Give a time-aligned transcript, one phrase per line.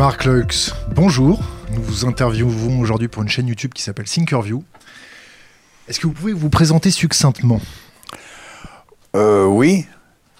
[0.00, 1.42] Marc Lux, bonjour.
[1.74, 4.64] Nous vous interviewons aujourd'hui pour une chaîne YouTube qui s'appelle Thinkerview.
[5.86, 7.60] Est-ce que vous pouvez vous présenter succinctement?
[9.14, 9.84] Euh, oui.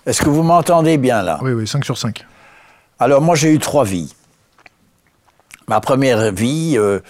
[0.06, 1.38] Est-ce que vous m'entendez bien là?
[1.42, 2.24] Oui, oui, 5 sur 5.
[2.98, 4.14] Alors moi j'ai eu trois vies.
[5.68, 7.00] Ma première vie, euh,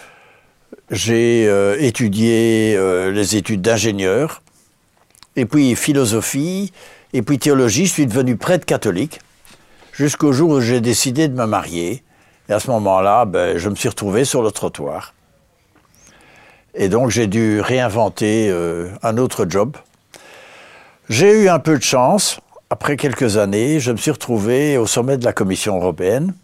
[0.91, 4.43] j'ai euh, étudié euh, les études d'ingénieur,
[5.37, 6.73] et puis philosophie,
[7.13, 7.87] et puis théologie.
[7.87, 9.21] Je suis devenu prêtre catholique,
[9.93, 12.03] jusqu'au jour où j'ai décidé de me marier.
[12.51, 15.15] Et à ce moment-là, ben, je me suis retrouvé sur le trottoir.
[16.75, 19.77] Et donc j'ai dû réinventer euh, un autre job.
[21.09, 22.41] J'ai eu un peu de chance.
[22.69, 26.35] Après quelques années, je me suis retrouvé au sommet de la Commission européenne,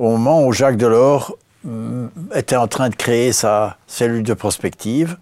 [0.00, 5.16] au moment où Jacques Delors mm, était en train de créer sa cellule de prospective.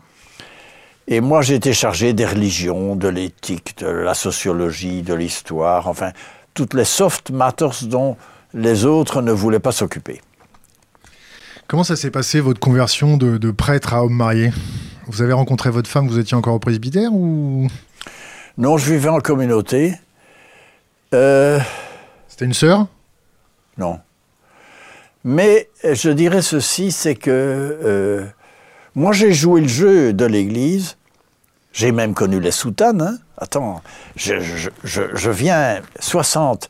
[1.08, 6.12] Et moi, j'étais chargé des religions, de l'éthique, de la sociologie, de l'histoire, enfin,
[6.54, 8.16] toutes les soft matters dont
[8.54, 10.20] les autres ne voulaient pas s'occuper.
[11.66, 14.52] Comment ça s'est passé votre conversion de, de prêtre à homme marié?
[15.06, 17.68] Vous avez rencontré votre femme, vous étiez encore au presbytère ou?
[18.56, 19.94] Non, je vivais en communauté.
[21.12, 21.58] Euh,
[22.28, 22.86] c'était une sœur?
[23.78, 23.98] Non.
[25.24, 28.24] Mais je dirais ceci, c'est que euh,
[28.94, 30.96] moi j'ai joué le jeu de l'Église.
[31.72, 33.02] J'ai même connu les soutanes.
[33.02, 33.18] hein.
[33.38, 33.82] Attends,
[34.16, 36.68] je, je- je- je viens 60.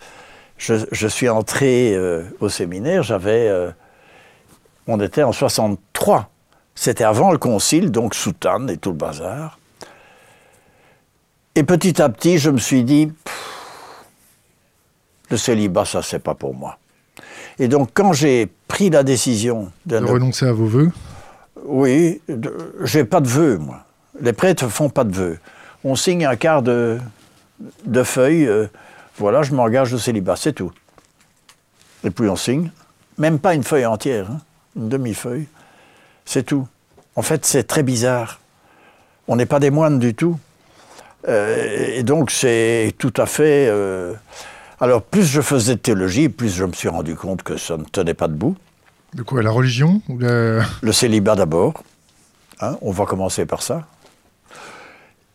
[0.64, 3.02] Je, je suis entré euh, au séminaire.
[3.02, 3.70] J'avais, euh,
[4.86, 6.30] on était en 63.
[6.74, 9.58] C'était avant le concile, donc soutane et tout le bazar.
[11.54, 14.04] Et petit à petit, je me suis dit, Pff,
[15.30, 16.78] le célibat, ça c'est pas pour moi.
[17.58, 20.90] Et donc, quand j'ai pris la décision de, De ne- renoncer à vos vœux?
[21.66, 22.22] Oui,
[22.84, 23.84] j'ai pas de vœux, moi.
[24.18, 25.38] Les prêtres font pas de vœux.
[25.84, 26.98] On signe un quart de,
[27.84, 28.66] de feuille, euh,
[29.16, 30.72] voilà, je m'engage au célibat, c'est tout.
[32.04, 32.70] Et puis on signe,
[33.18, 34.40] même pas une feuille entière, hein,
[34.76, 35.46] une demi-feuille,
[36.24, 36.66] c'est tout.
[37.16, 38.40] En fait, c'est très bizarre.
[39.28, 40.38] On n'est pas des moines du tout.
[41.28, 43.68] Euh, et donc, c'est tout à fait.
[43.70, 44.12] euh,
[44.80, 47.84] Alors, plus je faisais de théologie, plus je me suis rendu compte que ça ne
[47.84, 48.56] tenait pas debout.
[49.14, 51.82] De quoi La religion ou la- Le célibat d'abord.
[52.60, 53.86] Hein, on va commencer par ça.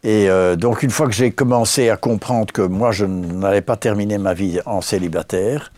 [0.04, 3.76] Et euh, donc, une fois que j'ai commencé à comprendre que moi, je n'allais pas
[3.76, 5.72] terminer ma vie en célibataire,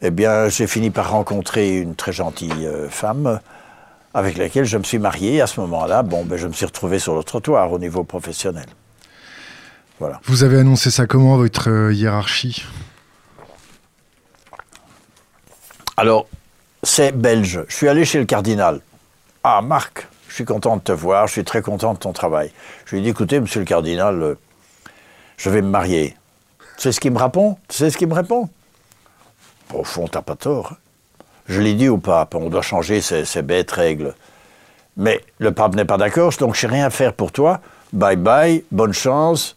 [0.00, 3.40] eh bien, j'ai fini par rencontrer une très gentille euh, femme
[4.14, 5.42] avec laquelle je me suis marié.
[5.42, 8.66] À ce moment-là, bon, ben, je me suis retrouvé sur le trottoir au niveau professionnel.
[9.98, 10.20] Voilà.
[10.24, 12.64] Vous avez annoncé ça comment, votre euh, hiérarchie?
[15.98, 16.26] Alors,
[16.82, 17.62] c'est belge.
[17.68, 18.80] Je suis allé chez le cardinal.
[19.44, 22.52] Ah, Marc, je suis content de te voir, je suis très content de ton travail.
[22.86, 24.38] Je lui ai dit, écoutez, monsieur le cardinal, euh,
[25.36, 26.16] je vais me marier.
[26.76, 27.58] Tu sais ce qu'il me répond?
[27.66, 28.48] Tu sais ce qu'il me répond?
[29.74, 30.76] Au fond, t'as pas tort.
[31.46, 34.14] Je l'ai dit au pape, on doit changer ces, ces bêtes règles.
[34.96, 37.60] Mais le pape n'est pas d'accord, donc je sais rien faire pour toi.
[37.92, 39.56] Bye bye, bonne chance,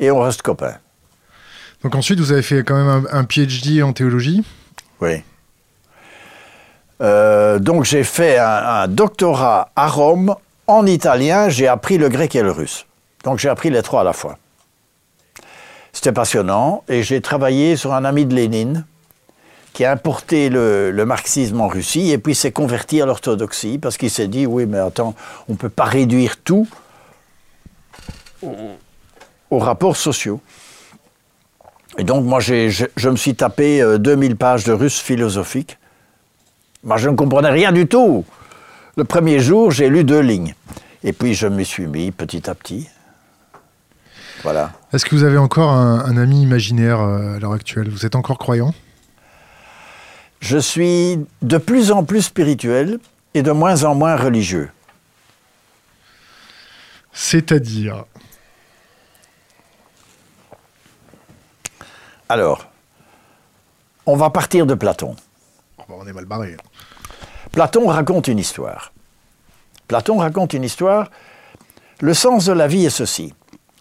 [0.00, 0.78] et on reste copains.
[1.84, 4.44] Donc ensuite, vous avez fait quand même un, un PhD en théologie?
[5.00, 5.22] Oui.
[7.00, 10.34] Euh, donc j'ai fait un, doctorat à Rome
[10.66, 12.86] en italien, j'ai appris le grec et le russe.
[13.24, 14.38] Donc j'ai appris les trois à la fois.
[15.92, 18.84] C'était passionnant et j'ai travaillé sur un ami de Lénine
[19.72, 24.10] qui a importé le, marxisme en Russie et puis s'est converti à l'orthodoxie parce qu'il
[24.10, 25.14] s'est dit oui mais attends,
[25.48, 26.68] on ne peut pas réduire tout
[28.42, 30.40] aux, rapports sociaux.
[31.98, 35.79] Et donc moi je, me suis tapé euh, 2000 pages de russe philosophique.
[36.82, 38.24] Moi, je ne comprenais rien du tout.
[38.96, 40.54] Le premier jour, j'ai lu deux lignes.
[41.02, 42.88] Et puis, je me suis mis petit à petit.
[44.42, 44.72] Voilà.
[44.92, 47.90] Est-ce que vous avez encore un, un ami imaginaire euh, à l'heure actuelle?
[47.90, 48.72] Vous êtes encore croyant?
[50.40, 52.98] Je suis de plus en plus spirituel
[53.34, 54.70] et de moins en moins religieux.
[57.12, 58.04] C'est-à-dire?
[62.30, 62.66] Alors,
[64.06, 65.14] on va partir de Platon.
[65.78, 66.56] Oh, bah, On est mal barré.
[67.52, 68.92] Platon raconte une histoire.
[69.88, 71.10] Platon raconte une histoire.
[72.00, 73.34] Le sens de la vie est ceci.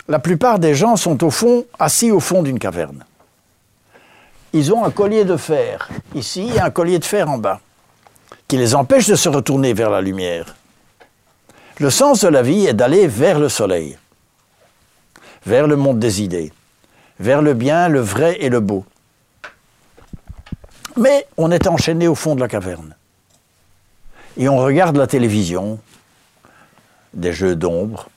[0.08, 3.06] La plupart des gens sont au fond, assis au fond d'une caverne.
[4.54, 7.62] Ils ont un collier de fer ici et un collier de fer en bas,
[8.48, 10.56] qui les empêche de se retourner vers la lumière.
[11.78, 14.00] Le sens de la vie est d'aller vers le soleil,
[15.46, 16.52] vers le monde des idées,
[17.20, 18.84] vers le bien, le vrai et le beau.
[20.98, 22.96] Mais on est enchaîné au fond de la caverne.
[24.38, 25.80] Et on regarde la télévision,
[27.14, 28.10] des jeux d'ombre.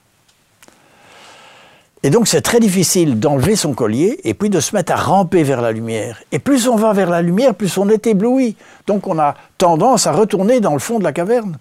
[2.04, 5.44] Et donc c'est très difficile d'enlever son collier et puis de se mettre à ramper
[5.44, 6.20] vers la lumière.
[6.32, 8.56] Et plus on va vers la lumière, plus on est ébloui.
[8.86, 11.58] Donc on a tendance à retourner dans le fond de la caverne.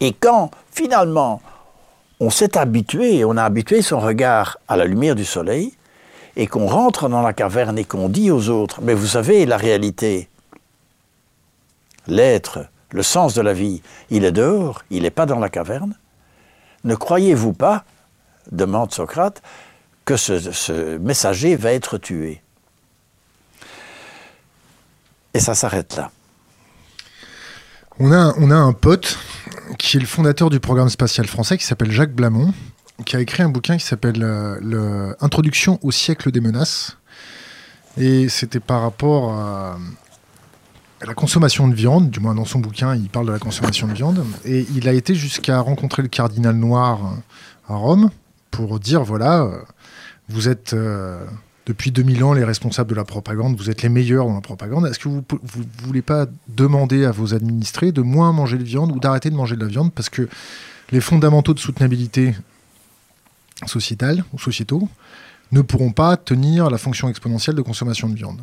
[0.00, 1.42] Et quand finalement
[2.20, 5.72] on s'est habitué, on a habitué son regard à la lumière du soleil,
[6.36, 9.56] et qu'on rentre dans la caverne et qu'on dit aux autres, mais vous savez, la
[9.56, 10.28] réalité,
[12.06, 12.60] l'être,
[12.92, 15.94] le sens de la vie, il est dehors, il n'est pas dans la caverne.
[16.84, 17.84] Ne croyez-vous pas,
[18.50, 19.42] demande Socrate,
[20.04, 22.42] que ce, messager va être tué?
[25.34, 26.10] Et ça s'arrête là.
[27.98, 29.18] On a, un pote
[29.78, 32.54] qui est le fondateur du programme spatial français qui s'appelle Jacques Blamont,
[33.04, 36.96] qui a écrit un bouquin qui s'appelle euh, Introduction au siècle des menaces.
[37.98, 39.78] Et c'était par rapport à,
[41.06, 43.94] la consommation de viande, du moins dans son bouquin, il parle de la consommation de
[43.94, 44.24] viande.
[44.44, 47.16] Et il a été jusqu'à rencontrer le cardinal noir
[47.68, 48.10] à Rome
[48.50, 49.58] pour dire voilà, euh,
[50.28, 51.24] vous êtes euh,
[51.66, 54.86] depuis 2000 ans les responsables de la propagande, vous êtes les meilleurs dans la propagande.
[54.86, 58.92] Est-ce que vous ne voulez pas demander à vos administrés de moins manger de viande
[58.92, 60.28] ou d'arrêter de manger de la viande parce que
[60.90, 62.34] les fondamentaux de soutenabilité
[63.66, 64.88] sociétales ou sociétaux
[65.52, 68.40] ne pourront pas tenir la fonction exponentielle de consommation de viande?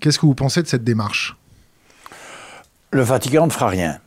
[0.00, 1.36] Qu'est-ce que vous pensez de cette démarche?
[2.90, 3.98] Le Vatican ne fera rien.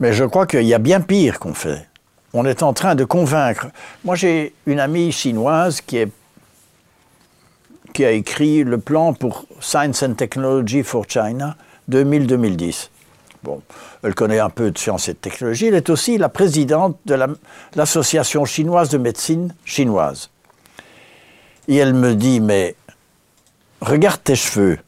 [0.00, 1.88] Mais je crois qu'il y a bien pire qu'on fait.
[2.32, 3.68] On est en train de convaincre.
[4.04, 5.98] Moi, j'ai une amie chinoise qui,
[8.04, 11.56] a écrit le plan pour Science and Technology for China
[11.90, 12.88] 2000-2010.
[13.44, 13.62] Bon,
[14.02, 15.66] elle connaît un peu de sciences et de technologie.
[15.66, 17.16] Elle est aussi la présidente de
[17.76, 20.30] l'Association chinoise de médecine chinoise.
[21.68, 22.74] Et elle me dit, mais
[23.80, 24.78] regarde tes cheveux,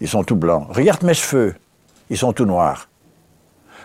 [0.00, 0.68] ils sont tout blancs.
[0.70, 1.54] Regarde mes cheveux,
[2.14, 2.88] ils sont tout noirs.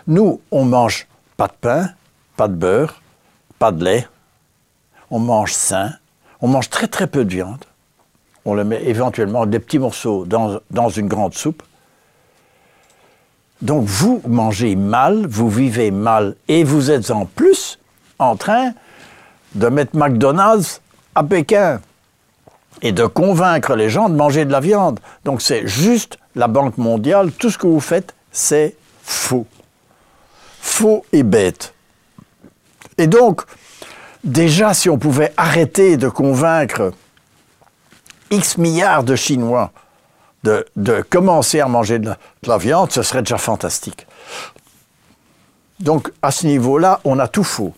[0.06, 1.88] Nous, on mange pas de pain,
[2.36, 3.02] pas de beurre,
[3.58, 4.06] pas de lait.
[5.10, 5.90] On mange sain.
[6.40, 7.64] On mange très très peu de viande.
[8.44, 11.64] On le met éventuellement des petits morceaux dans, dans une grande soupe.
[13.62, 17.80] Donc vous mangez mal, vous vivez mal et vous êtes en plus
[18.20, 18.74] en train
[19.56, 20.80] de mettre McDonald's
[21.16, 21.80] à Pékin
[22.80, 25.00] et de convaincre les gens de manger de la viande.
[25.24, 29.46] Donc c'est juste la Banque mondiale, tout ce que vous faites, c'est faux.
[30.60, 31.74] Faux et bête.
[32.98, 33.42] Et donc,
[34.24, 36.92] déjà si on pouvait arrêter de convaincre
[38.30, 39.72] X milliards de Chinois
[40.42, 42.10] de, commencer à manger de
[42.46, 44.06] la, viande, ce serait déjà fantastique.
[45.80, 47.74] Donc à ce niveau-là, on a tout faux.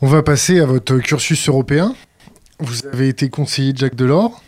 [0.00, 1.94] On va passer à votre cursus européen.
[2.58, 4.42] Vous avez été conseiller de Jacques Delors.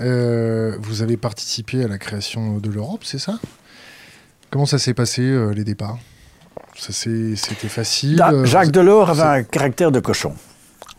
[0.00, 3.38] Euh, vous avez participé à la création de l'Europe, c'est ça?
[4.50, 5.98] Comment ça s'est passé, euh, les départs?
[6.74, 10.34] C'était facile euh, Jacques Delors avait un caractère de cochon.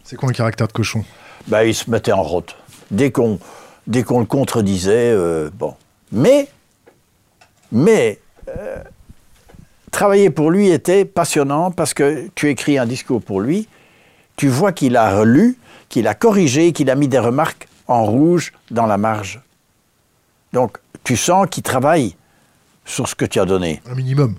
[0.04, 1.06] C'est quoi un caractère de cochon?
[1.48, 2.56] Ben, Il se mettait en route.
[2.90, 3.40] Dès qu'on
[3.86, 5.76] dès qu'on le contredisait, euh, bon.
[6.12, 6.48] Mais,
[7.72, 8.20] mais,
[9.92, 13.68] travailler pour lui était passionnant parce que tu écris un discours pour lui,
[14.36, 15.58] tu vois qu'il a relu,
[15.90, 19.42] qu'il a corrigé, qu'il a mis des remarques en rouge dans la marge.
[20.54, 22.16] Donc, tu sens qu'il travaille
[22.86, 23.82] sur ce que tu as donné.
[23.90, 24.36] Un minimum.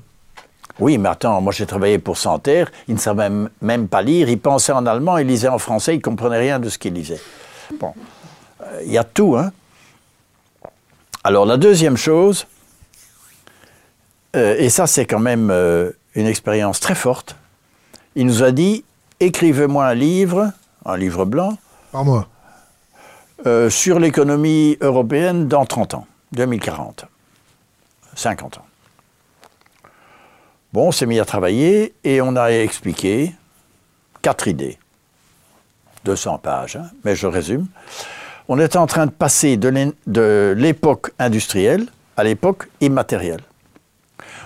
[0.78, 4.28] Oui, mais attends, moi j'ai travaillé pour Santerre, il ne savait même, même, pas lire,
[4.28, 6.94] il pensait en allemand, il lisait en français, il ne comprenait rien de ce qu'il
[6.94, 7.20] lisait.
[7.80, 7.92] Bon
[8.84, 9.36] il y a tout.
[9.36, 9.52] Hein.
[11.24, 12.46] Alors la deuxième chose,
[14.36, 17.36] euh, et ça c'est quand même euh, une expérience très forte,
[18.14, 18.84] il nous a dit,
[19.20, 20.52] écrivez-moi un livre,
[20.84, 21.56] un livre blanc.
[21.92, 22.28] Par mois.
[23.46, 27.04] Euh, sur l'économie européenne dans 30 ans, 2040,
[28.14, 28.66] 50 ans.
[30.72, 33.34] Bon, on s'est mis à travailler et on a expliqué
[34.22, 34.78] quatre idées.
[36.04, 37.68] 200 pages, hein, mais je résume
[38.48, 43.42] on est en train de passer de l'époque industrielle à l'époque immatérielle.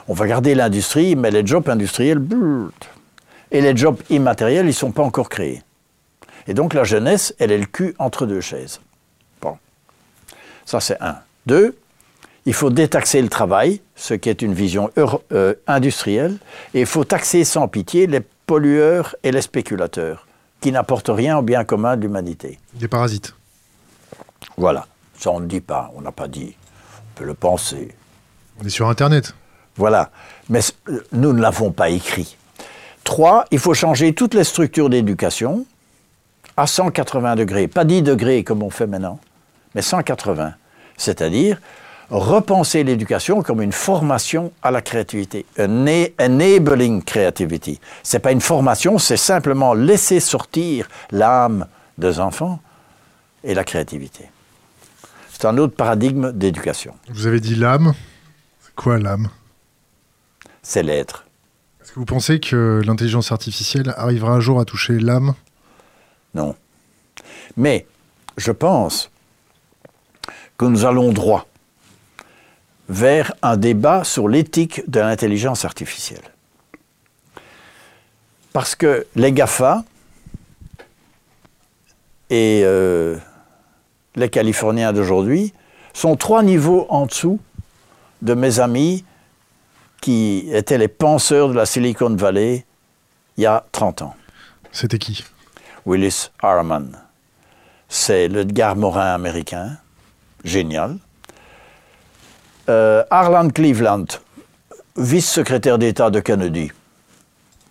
[0.08, 2.20] On va garder l'industrie, mais les jobs industriels,
[3.52, 5.62] et les jobs immatériels, ils ne sont pas encore créés.
[6.46, 8.80] Et donc la jeunesse, elle est le cul entre deux chaises.
[9.40, 9.56] Bon.
[10.64, 11.16] Ça, c'est un.
[11.46, 11.76] Deux,
[12.46, 14.90] il faut détaxer le travail, ce qui est une vision
[15.32, 16.38] euh, industrielle,
[16.74, 20.26] et il faut taxer sans pitié les pollueurs et les spéculateurs,
[20.60, 22.58] qui n'apportent rien au bien commun de l'humanité.
[22.74, 23.34] Des parasites.
[24.56, 24.86] Voilà.
[25.18, 25.92] Ça, on ne dit pas.
[25.94, 26.56] On n'a pas dit.
[26.98, 27.94] On peut le penser.
[28.60, 29.34] On est sur Internet.
[29.76, 30.10] Voilà.
[30.48, 32.36] Mais euh, nous ne l'avons pas écrit.
[33.04, 35.64] Trois, il faut changer toutes les structures d'éducation
[36.56, 37.68] à 180 degrés.
[37.68, 39.18] Pas 10 degrés comme on fait maintenant,
[39.74, 40.54] mais 180.
[40.96, 41.58] C'est-à-dire
[42.10, 45.86] repenser l'éducation comme une formation à la créativité, un
[46.18, 47.80] enabling creativity.
[48.02, 51.66] C'est pas une formation, c'est simplement laisser sortir l'âme
[51.96, 52.60] des enfants
[53.44, 54.30] et la créativité.
[55.30, 56.94] C'est un autre paradigme d'éducation.
[57.08, 57.94] Vous avez dit l'âme.
[58.60, 59.28] C'est quoi l'âme?
[60.62, 61.24] C'est l'être.
[61.82, 65.34] Est-ce que vous pensez que l'intelligence artificielle arrivera un jour à toucher l'âme?
[66.34, 66.54] Non.
[67.56, 67.86] Mais
[68.36, 69.10] je pense
[70.56, 71.46] que nous allons droit
[72.88, 76.22] vers un débat sur l'éthique de l'intelligence artificielle.
[78.52, 79.84] Parce que les GAFA
[82.28, 83.16] et euh,
[84.14, 85.52] les Californiens d'aujourd'hui
[85.94, 87.40] sont trois niveaux en dessous
[88.20, 89.04] de mes amis
[90.00, 92.64] qui étaient les penseurs de la Silicon Valley
[93.36, 94.14] il y a 30 ans.
[94.70, 95.24] C'était qui?
[95.86, 96.92] Willis Harman.
[97.88, 99.76] C'est le gare morin américain,
[100.44, 100.96] génial.
[102.68, 103.04] Euh,
[103.54, 104.06] Cleveland,
[104.96, 106.70] vice-secrétaire d'État de Kennedy.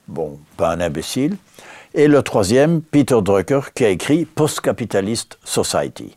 [0.08, 1.38] Bon, pas un imbécile.
[1.94, 6.15] Et le troisième, Peter Drucker, qui a écrit Post-Capitalist Society.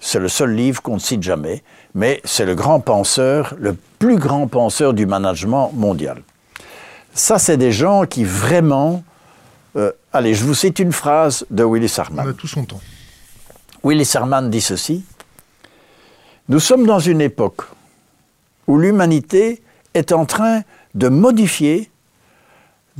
[0.00, 1.62] C'est le seul livre qu'on ne cite jamais,
[1.94, 6.22] mais c'est le grand penseur, le plus grand penseur du management mondial.
[7.14, 9.04] Ça, c'est des gens qui vraiment...
[9.76, 12.26] Euh, allez, je vous cite une phrase de Willis Harman.
[12.26, 12.80] On a tout son temps.
[13.84, 15.04] Willis Harman dit ceci.
[16.48, 17.62] Nous sommes dans une époque
[18.66, 19.62] où l'humanité
[19.94, 20.62] est en train
[20.94, 21.90] de modifier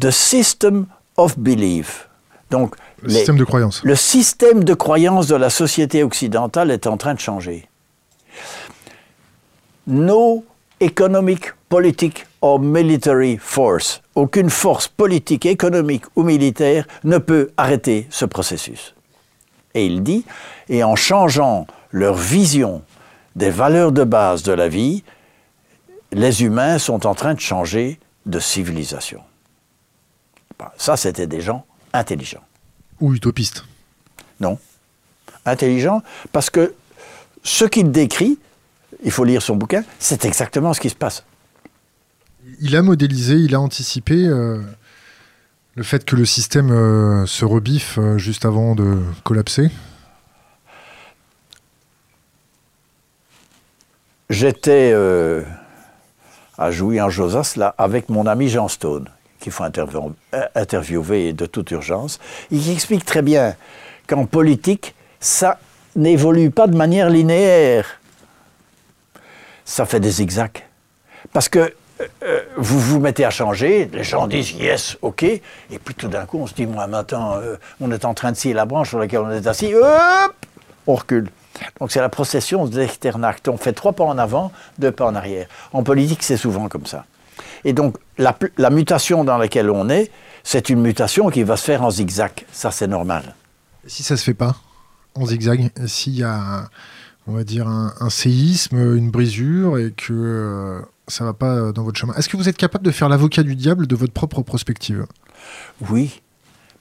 [0.00, 2.08] the system of belief.
[2.50, 3.82] Donc, le système de croyance.
[3.82, 7.68] Le système de croyance de la société occidentale est en train de changer.
[9.86, 10.44] No
[10.80, 18.24] economic, politique or military force, aucune force politique, économique ou militaire ne peut arrêter ce
[18.24, 18.94] processus.
[19.74, 20.24] Et il dit,
[20.68, 22.82] et en changeant leur vision
[23.36, 25.02] des valeurs de base de la vie,
[26.10, 29.22] les humains sont en train de changer de civilisation.
[30.76, 32.44] Ça, c'était des gens intelligents.
[33.00, 33.64] Ou utopistes
[34.40, 34.58] Non.
[35.44, 36.74] Intelligents, parce que
[37.42, 38.38] ce qu'il décrit,
[39.02, 41.24] il faut lire son bouquin, c'est exactement ce qui se passe.
[42.60, 44.60] Il a modélisé, il a anticipé euh,
[45.74, 49.70] le fait que le système euh, se rebiffe euh, juste avant de collapser
[54.30, 54.94] J'étais
[56.56, 59.64] à Jouy en Josas là, avec mon ami Jean Stone, qu'il faut
[60.54, 62.18] interviewer de toute urgence.
[62.50, 63.54] Il explique très bien
[64.06, 65.58] qu'en politique, ça
[65.96, 68.00] n'évolue pas de manière linéaire.
[69.66, 70.62] Ça fait des zigzags.
[71.34, 71.74] Parce que
[72.56, 75.42] vous vous mettez à changer, les gens disent yes, ok, et
[75.84, 78.36] puis tout d'un coup on se dit, moi maintenant, euh, on est en train de
[78.36, 80.34] scier la branche sur laquelle on est assis, hop,
[80.86, 81.28] on recule.
[81.80, 83.48] Donc c'est la procession d'externacte.
[83.48, 85.46] On fait trois pas en avant, deux pas en arrière.
[85.72, 87.04] En politique, c'est souvent comme ça.
[87.64, 90.10] Et donc la, mutation dans laquelle on est,
[90.42, 92.32] c'est une mutation qui va se faire en zigzag.
[92.52, 93.34] Ça, c'est normal.
[93.86, 94.56] Si ça se fait pas
[95.14, 96.68] en zigzag, s'il y a,
[97.26, 101.82] on va dire, un, séisme, une brisure, et que euh, ça va pas euh, dans
[101.82, 102.14] votre chemin.
[102.14, 105.06] Est-ce que vous êtes capable de faire l'avocat du diable de votre propre prospective?
[105.80, 106.22] Oui.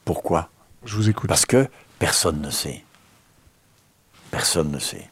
[0.05, 0.49] Pourquoi?
[0.85, 1.27] Je vous écoute.
[1.27, 1.67] Parce que
[1.99, 2.83] personne ne sait.
[4.31, 5.09] Personne ne sait.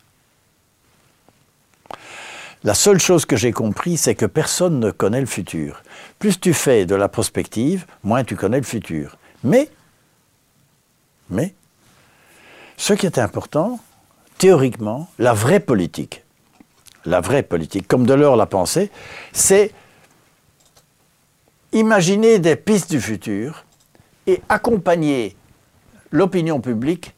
[2.63, 5.81] La seule chose que j'ai compris, c'est que personne ne connaît le futur.
[6.19, 9.17] Plus tu fais de la prospective, moins tu connais le futur.
[9.43, 9.69] Mais,
[11.29, 11.53] mais,
[12.75, 13.79] ce qui est important,
[14.37, 16.23] théoriquement, la vraie politique,
[17.05, 18.91] la vraie politique, comme Delors l'a pensé,
[19.31, 19.71] c'est
[21.71, 23.65] imaginer des pistes du futur
[24.27, 25.35] et accompagner
[26.11, 27.15] l'opinion publique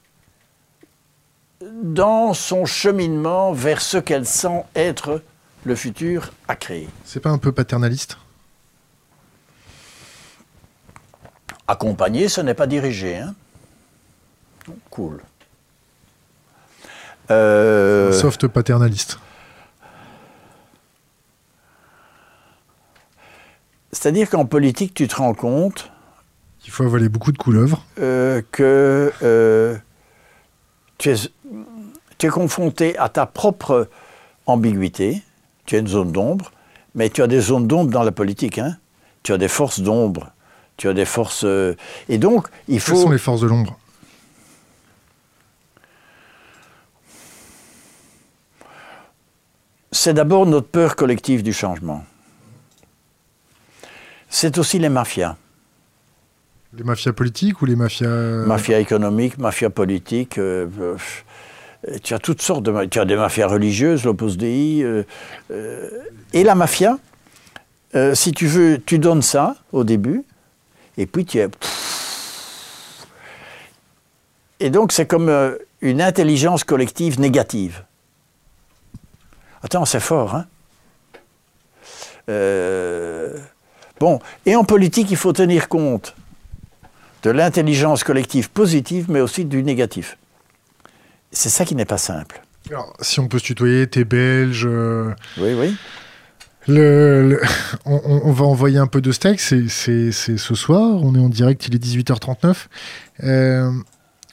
[1.60, 5.22] dans son cheminement vers ce qu'elle sent être
[5.64, 6.88] le futur à créer.
[7.04, 8.18] C'est pas un peu paternaliste?
[11.68, 13.16] Accompagner, ce n'est pas diriger.
[13.16, 13.34] Hein
[14.90, 15.22] cool.
[17.30, 18.12] Euh...
[18.12, 19.18] Soft paternaliste.
[23.92, 25.92] C'est-à-dire qu'en politique, tu te rends compte.
[26.64, 27.84] Il faut avaler beaucoup de couleuvres.
[28.00, 29.76] Euh, que euh,
[30.96, 31.16] tu, es,
[32.18, 33.88] tu es confronté à ta propre
[34.46, 35.22] ambiguïté.
[35.66, 36.52] Tu as une zone d'ombre,
[36.94, 38.58] mais tu as des zones d'ombre dans la politique.
[38.58, 38.76] Hein.
[39.22, 40.32] Tu as des forces d'ombre.
[40.78, 41.44] Tu as des forces.
[41.44, 41.76] Euh,
[42.08, 42.94] et donc, il faut.
[42.94, 43.78] Quelles sont les forces de l'ombre?
[49.94, 52.02] C'est d'abord notre peur collective du changement
[54.32, 55.36] c'est aussi les mafias.
[56.72, 58.08] Les mafias politiques ou les mafias...
[58.08, 60.38] Mafias économiques, mafias politiques.
[60.38, 60.66] Euh,
[62.02, 62.86] tu as toutes sortes de...
[62.86, 65.04] Tu as des mafias religieuses, l'Opus Dei, euh,
[65.50, 65.90] euh,
[66.32, 66.98] et la mafia,
[67.94, 70.24] euh, si tu veux, tu donnes ça au début,
[70.96, 71.48] et puis tu es...
[74.60, 77.84] Et donc c'est comme une intelligence collective négative.
[79.62, 80.46] Attends, c'est fort, hein
[84.02, 86.16] Bon, et en politique, il faut tenir compte
[87.22, 90.18] de l'intelligence collective positive, mais aussi du négatif.
[91.30, 92.42] C'est ça qui n'est pas simple.
[92.68, 94.66] Alors, si on peut se tutoyer, t'es belge.
[94.68, 95.76] Euh, oui, oui.
[96.66, 97.40] Le,
[97.84, 101.76] on, va envoyer un peu de steak, c'est ce soir, on est en direct, il
[101.76, 102.56] est 18h39.
[103.22, 103.70] Euh,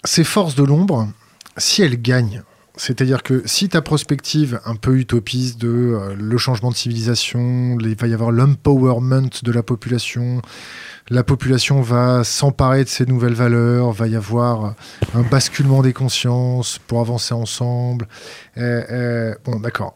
[0.03, 1.09] ces forces de l'ombre,
[1.57, 2.41] si elles gagnent,
[2.79, 7.95] c'est-à-dire que si ta prospective un peu utopiste de euh, le changement de civilisation, il
[7.97, 10.41] va y avoir l'empowerment de la population,
[11.09, 14.75] la population va s'emparer de ces nouvelles valeurs, va y avoir
[15.13, 18.07] un basculement des consciences pour avancer ensemble.
[18.57, 19.93] Euh, euh, bon, d'accord.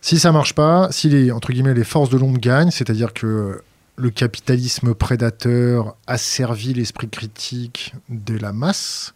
[0.00, 3.60] Si ça marche pas, si les, entre guillemets, les forces de l'ombre gagnent, c'est-à-dire que
[3.96, 9.12] le capitalisme prédateur asservit l'esprit critique de la masse,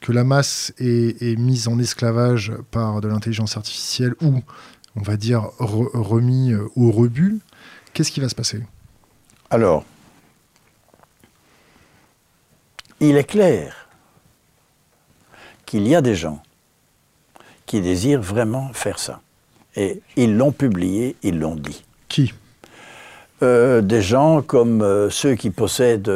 [0.00, 4.40] que la masse est, mise en esclavage par de l'intelligence artificielle ou,
[4.96, 7.38] on va dire, remis euh, au rebut,
[7.92, 8.62] qu'est-ce qui va se passer?
[9.50, 9.84] Alors,
[13.00, 13.88] il est clair
[15.66, 16.42] qu'il y a des gens
[17.66, 19.20] qui désirent vraiment faire ça.
[19.76, 21.84] Et ils l'ont publié, ils l'ont dit.
[22.08, 22.34] Qui?
[23.42, 26.10] Euh, Des gens comme euh, ceux qui possèdent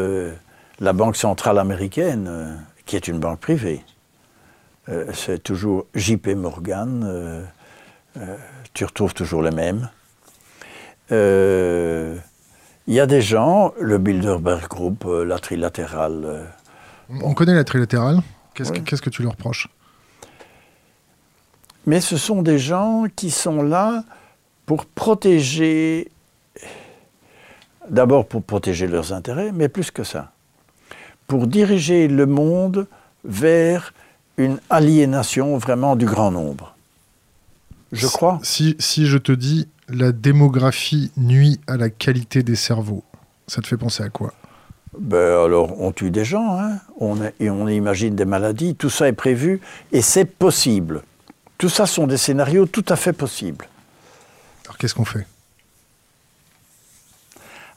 [0.81, 3.83] la Banque centrale américaine, qui est une banque privée.
[4.89, 7.43] Euh, c'est toujours JP Morgan, euh,
[8.19, 8.37] euh,
[8.75, 9.89] tu retrouves toujours les mêmes.
[11.11, 16.49] Il y a des gens, le Bilderberg Group, la trilatérale.
[17.09, 18.21] On connaît la trilatérale.
[18.53, 18.73] Qu'est-ce,
[19.03, 19.69] que, tu leur reproches?
[21.87, 24.05] Mais ce sont des gens qui sont là
[24.67, 26.11] pour protéger,
[27.89, 30.33] d'abord pour protéger leurs intérêts, mais plus que ça,
[31.35, 32.87] pour diriger le monde
[33.25, 33.93] vers
[34.37, 36.77] une aliénation vraiment du grand nombre.
[37.91, 38.39] Je crois.
[38.45, 43.03] Si, si je te dis la démographie nuit à la qualité des cerveaux,
[43.49, 44.33] ça te fait penser à quoi?
[44.97, 49.09] Ben alors, on tue des gens, hein on et on imagine des maladies, tout ça
[49.09, 51.03] est prévu, et c'est possible.
[51.59, 53.67] Tout ça sont des scénarios tout à fait possibles.
[54.67, 55.27] Alors qu'est-ce qu'on fait?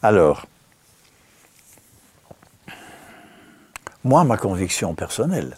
[0.03, 0.45] Alors,
[4.03, 5.57] moi, ma conviction personnelle,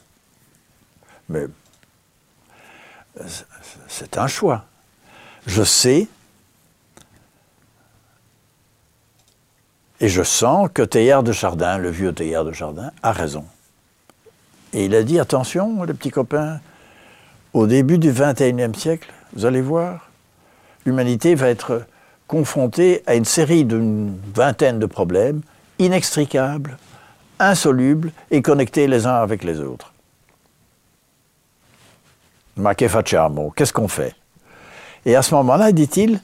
[1.28, 1.46] mais
[3.88, 4.66] c'est un choix.
[5.46, 6.08] Je sais
[10.02, 13.46] et je sens que Théard de Chardin, le vieux Théard de Chardin, a raison.
[14.74, 16.60] Et il a dit, attention, les petits copains,
[17.54, 20.10] au début du XXIe siècle, vous allez voir,
[20.86, 21.86] l'humanité va être
[22.28, 25.42] confrontée à une série d'une vingtaine de problèmes
[25.80, 26.78] inextricables,
[27.40, 29.94] insolubles et connectés les uns avec les autres.
[32.56, 34.16] Ma che facciamo Qu'est-ce qu'on fait?
[35.06, 36.20] Et à ce moment-là, dit-il,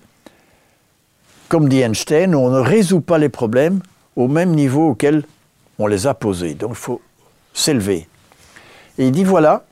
[1.47, 3.81] comme dit Einstein, on ne résout pas les problèmes
[4.15, 5.23] au même niveau auquel
[5.79, 6.53] on les a posés.
[6.53, 7.01] Donc il faut
[7.53, 8.07] s'élever.
[8.97, 9.63] Et il dit voilà,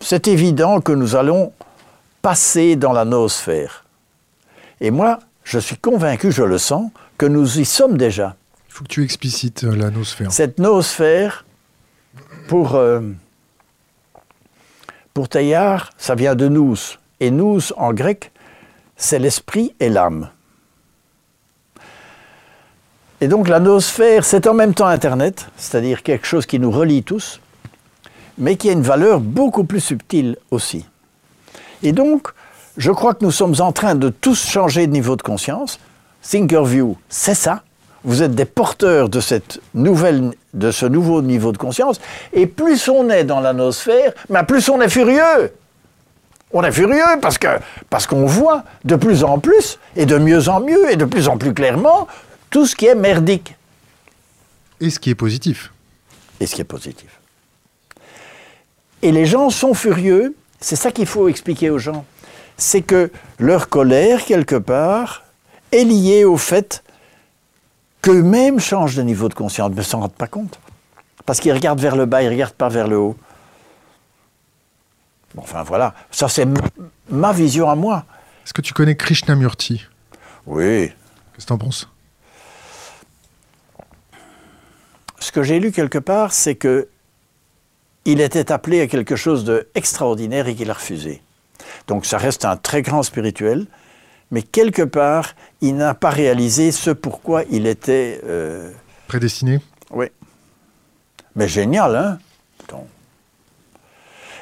[0.00, 1.52] c'est évident que nous allons
[2.22, 3.84] passer dans la noosphère.
[4.80, 8.36] Et moi, je suis convaincu, je le sens, que nous y sommes déjà.
[8.70, 10.30] Il faut que tu explicites euh, la noosphère.
[10.30, 11.44] Cette noosphère,
[12.46, 13.00] pour euh,
[15.12, 16.76] pour ça vient de nous.
[17.18, 18.30] Et nous, en grec,
[18.96, 20.30] c'est l'esprit et l'âme.
[23.20, 27.02] Et donc la noosphère, c'est en même temps Internet, c'est-à-dire quelque chose qui nous relie
[27.02, 27.40] tous,
[28.38, 30.86] mais qui a une valeur beaucoup plus subtile aussi.
[31.82, 32.28] Et donc,
[32.76, 35.80] je crois que nous sommes en train de tous changer de niveau de conscience.
[36.22, 37.64] Thinkerview, c'est ça
[38.04, 42.00] vous êtes des porteurs de, cette nouvelle, de ce nouveau niveau de conscience,
[42.32, 45.52] et plus on est dans la nosphère, ben plus on est furieux.
[46.52, 47.46] On est furieux parce que
[47.90, 51.28] parce qu'on voit de plus en plus et de mieux en mieux et de plus
[51.28, 52.08] en plus clairement
[52.50, 53.54] tout ce qui est merdique.
[54.80, 55.72] Et ce qui est positif.
[56.40, 57.20] Et ce qui est positif.
[59.02, 62.04] Et les gens sont furieux, c'est ça qu'il faut expliquer aux gens.
[62.56, 65.24] C'est que leur colère, quelque part,
[65.72, 66.82] est liée au fait
[68.02, 70.58] qu'eux-mêmes changent de niveau de conscience, ne s'en rendent pas compte.
[71.26, 73.16] Parce qu'ils regardent vers le bas, ils ne regardent pas vers le haut.
[75.36, 76.46] enfin voilà, ça c'est
[77.08, 78.04] ma vision à moi.
[78.44, 79.86] Est-ce que tu connais Krishnamurti?
[80.46, 80.88] Oui.
[80.88, 81.88] Qu'est-ce que tu en penses?
[85.18, 86.88] Ce que j'ai lu quelque part, c'est que
[88.06, 91.22] il était appelé à quelque chose d'extraordinaire et qu'il a refusé.
[91.86, 93.66] Donc ça reste un très grand spirituel,
[94.30, 98.20] mais quelque part, il n'a pas réalisé ce pourquoi il était...
[98.24, 98.70] euh,
[99.08, 100.06] Prédestiné oui.
[101.36, 102.18] Mais génial, hein
[102.68, 102.86] Donc.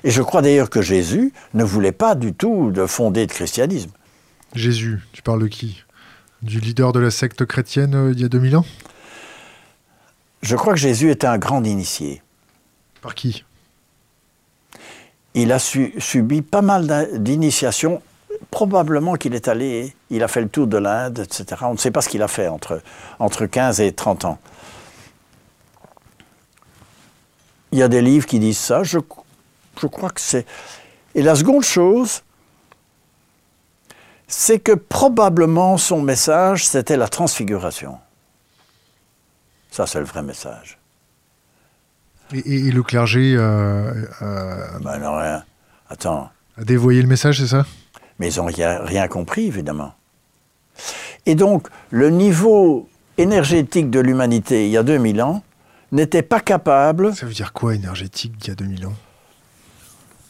[0.05, 3.91] Et je crois d'ailleurs que Jésus ne voulait pas du tout de fonder le christianisme.
[4.55, 5.85] Jésus, tu parles de qui?
[6.43, 8.65] Du leader de la secte chrétienne euh, il y a 2000 ans?
[10.43, 12.23] Je crois que Jésus était un grand initié.
[13.03, 13.45] Par qui?
[15.35, 18.03] Il a su- subi pas mal d'in- d'initiations.
[18.51, 21.45] Probablement qu'il est allé, il a fait le tour de l'Inde, etc.
[21.63, 22.81] On ne sait pas ce qu'il a fait entre,
[23.19, 24.39] entre 15 et 30 ans.
[27.73, 28.83] Il y a des livres qui disent ça.
[28.83, 28.99] Je,
[29.81, 30.47] je crois que c'est.
[31.15, 32.23] Et la seconde chose,
[34.27, 37.99] c'est que probablement son message, c'était la transfiguration.
[39.71, 40.79] Ça, c'est le vrai message.
[42.33, 45.45] et, et- et le clergé euh, euh, Ben non, rien.
[45.91, 46.31] Attends.
[46.59, 47.65] a dévoyé le message, c'est ça?
[48.19, 49.93] Mais ils n'ont rien, rien compris, évidemment.
[51.27, 55.43] Et donc, le niveau énergétique de l'humanité, il y a 2000 ans,
[55.93, 58.95] n'était pas capable, Ça veut dire quoi énergétique il y a 2000 ans?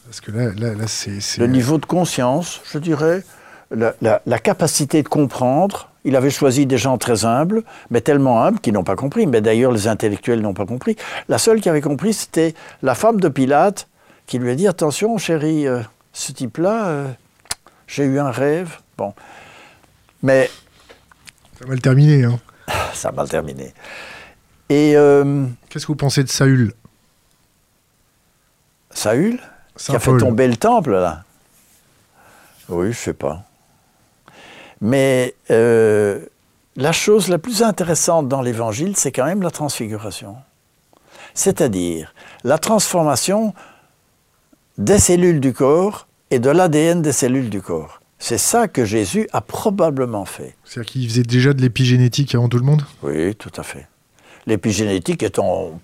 [0.05, 1.19] Parce que là, là, là c'est.
[1.37, 3.23] le niveau de conscience, je dirais,
[3.71, 5.87] la, la- la capacité de comprendre.
[6.05, 9.27] Il avait choisi des gens très humbles, mais tellement humbles qu'ils n'ont pas compris.
[9.27, 10.95] Mais d'ailleurs, les intellectuels n'ont pas compris.
[11.27, 13.87] La seule qui avait compris, c'était la femme de Pilate,
[14.25, 15.81] qui lui a dit Attention, chérie, euh,
[16.13, 17.07] ce type-là, euh,
[17.89, 18.77] j'ai eu un rêve.
[18.97, 19.13] Bon.
[20.21, 20.49] Mais
[21.59, 22.23] Ça va le terminer.
[22.23, 22.39] Hein.
[22.93, 23.73] ça a mal terminé.
[24.69, 26.73] Et euh, Qu'est-ce que vous pensez de Saül?
[28.91, 29.39] Saül,
[29.75, 31.23] qui a fait tomber le temple, là?
[32.69, 33.43] Oui, je sais pas.
[34.81, 36.23] Mais euh,
[36.75, 40.37] la chose la plus intéressante dans l'Évangile, c'est quand même la transfiguration.
[41.33, 43.53] C'est-à-dire la transformation
[44.77, 48.01] des cellules du corps et de l'ADN des cellules du corps.
[48.19, 50.55] C'est ça que Jésus a probablement fait.
[50.65, 52.83] C'est-à-dire qu'il faisait déjà de l'épigénétique avant tout le monde?
[53.01, 53.87] Oui, tout à fait.
[54.45, 55.79] L'épigénétique est en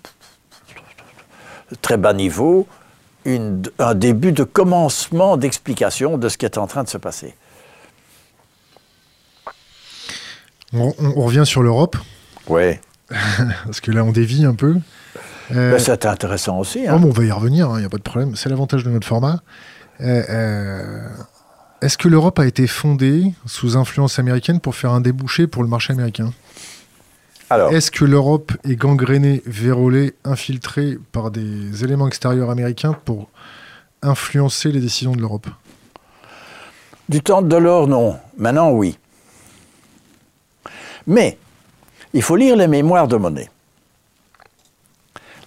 [1.82, 2.66] très bas niveau,
[3.24, 7.34] une- un début de commencement d'explication de ce qui est en train de se passer.
[10.72, 11.96] on, on- on revient sur l'Europe,
[12.48, 12.74] Oui.
[13.64, 14.76] parce que là, on dévie un peu.
[15.52, 16.80] Euh, c'est intéressant aussi.
[16.86, 16.98] oh, hein.
[17.00, 18.34] mais on va y revenir, il n'y a pas de problème.
[18.34, 19.40] C'est l'avantage de notre format.
[20.00, 21.08] Euh, euh,
[21.80, 25.68] Est-ce que l'Europe a été fondée sous influence américaine pour faire un débouché pour le
[25.68, 26.32] marché américain?
[27.70, 33.28] Est-ce que l'Europe est gangrénée, vérolée, infiltrée par des éléments extérieurs américains pour
[34.02, 35.46] influencer les décisions de l'Europe?
[37.08, 38.18] Du temps de l'or, non.
[38.36, 38.98] Maintenant, oui.
[41.06, 41.38] Mais,
[42.12, 43.48] il faut lire les mémoires de Monet.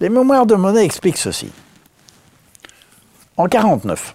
[0.00, 1.50] Les mémoires de Monet expliquent ceci.
[3.36, 4.14] En 1949,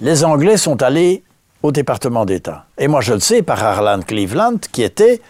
[0.00, 1.22] les Anglais sont allés
[1.62, 2.66] au département d'État.
[2.78, 5.20] Et moi, je le sais par Harlan Cleveland, qui était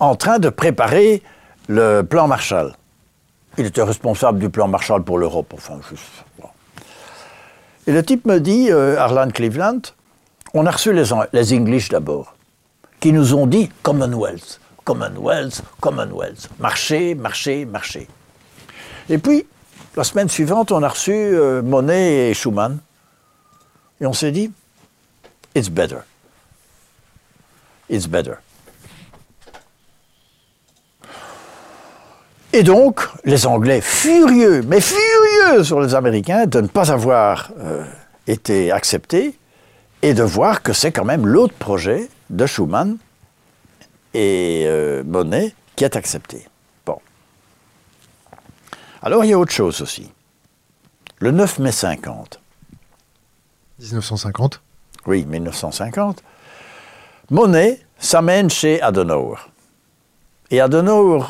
[0.00, 1.22] en train de préparer
[1.68, 2.74] le plan Marshall.
[3.58, 5.52] Il était responsable du plan Marshall pour l'Europe.
[5.54, 6.02] Enfin, juste.
[7.86, 9.80] Et le type me dit, euh, Harlan Cleveland,
[10.54, 12.34] on a reçu les English d'abord,
[12.98, 18.08] qui nous ont dit Commonwealth, Commonwealth, Commonwealth, marché, marché, marché.
[19.10, 19.46] Et puis,
[19.96, 22.78] la semaine suivante, on a reçu euh, Monet et Schumann,
[24.00, 24.50] et on s'est dit,
[25.54, 25.98] it's better.
[27.88, 28.34] It's better.
[32.52, 37.84] Et donc, les Anglais furieux, mais furieux sur les Américains de ne pas avoir euh,
[38.28, 39.36] été acceptés
[40.02, 42.96] et de voir que c'est quand même l'autre projet de Schumann
[44.14, 46.46] et euh, Monet qui est accepté.
[46.86, 47.00] Bon.
[49.02, 50.12] Alors, il y a autre chose aussi.
[51.18, 52.40] Le 9 mai 50,
[53.78, 54.60] 1950.
[55.06, 56.22] oui, 1950,
[57.30, 59.36] Monet s'amène chez Adenauer.
[60.50, 61.24] Et Adenauer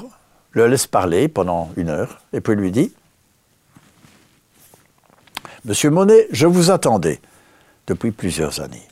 [0.52, 2.92] le laisse parler pendant une heure et puis lui dit
[5.64, 7.20] Monsieur Monet, je vous attendais
[7.86, 8.86] depuis plusieurs années.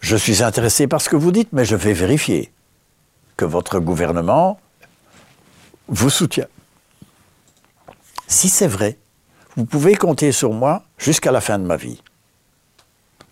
[0.00, 2.52] Je suis intéressé par ce que vous dites, mais je vais vérifier
[3.36, 4.60] que votre gouvernement
[5.88, 6.46] vous soutient.
[8.28, 8.98] Si c'est vrai,
[9.56, 12.02] vous pouvez compter sur moi jusqu'à la fin de ma vie.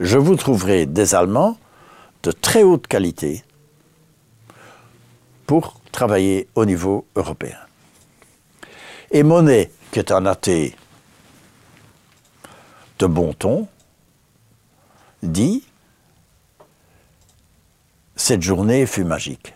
[0.00, 1.58] Je vous trouverai des Allemands
[2.22, 3.44] de très haute qualité
[5.46, 7.58] pour travailler au niveau européen.
[9.10, 10.74] Et Monet, qui est un athée
[12.98, 13.68] de bon ton,
[15.22, 15.62] dit
[18.16, 19.54] Cette journée fut magique.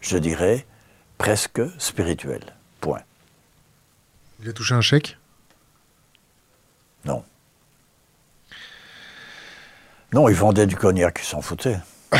[0.00, 0.66] Je dirais
[1.18, 2.52] presque spirituelle.
[2.80, 3.02] Point.
[4.42, 5.16] Il a touché un chèque?
[7.04, 7.22] Non.
[10.12, 11.78] Non, il vendait du cognac, il s'en foutait.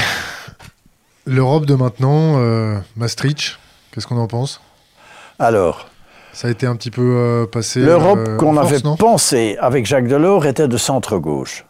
[1.26, 3.58] L'Europe de maintenant, euh, Maastricht,
[3.92, 4.60] qu'est-ce qu'on en pense?
[5.38, 5.88] Alors,
[6.32, 7.80] Ça a été un petit peu euh, passé.
[7.80, 11.64] l'Europe euh, qu'on avait pensée avec Jacques Delors était de centre-gauche.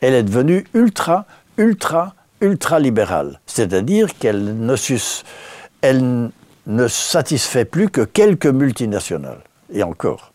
[0.00, 1.26] Elle est devenue ultra,
[1.58, 3.40] ultra, ultra libérale.
[3.46, 5.22] C'est-à-dire qu'elle ne, sus-
[5.80, 6.30] elle
[6.66, 9.42] ne satisfait plus que quelques multinationales.
[9.72, 10.31] Et encore.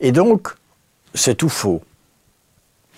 [0.00, 0.48] Et donc,
[1.14, 1.82] c'est tout faux.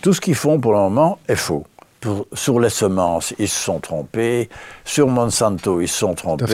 [0.02, 1.66] Tout ce qu'ils font pour le moment est faux.
[2.00, 4.48] Pour- sur les semences, ils se sont trompés.
[4.84, 6.44] Sur Monsanto, ils se sont trompés.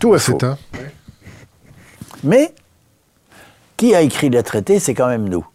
[0.00, 0.32] Tout est faux.
[2.22, 2.54] Mais
[3.76, 5.46] qui a écrit les traités, c'est quand même nous,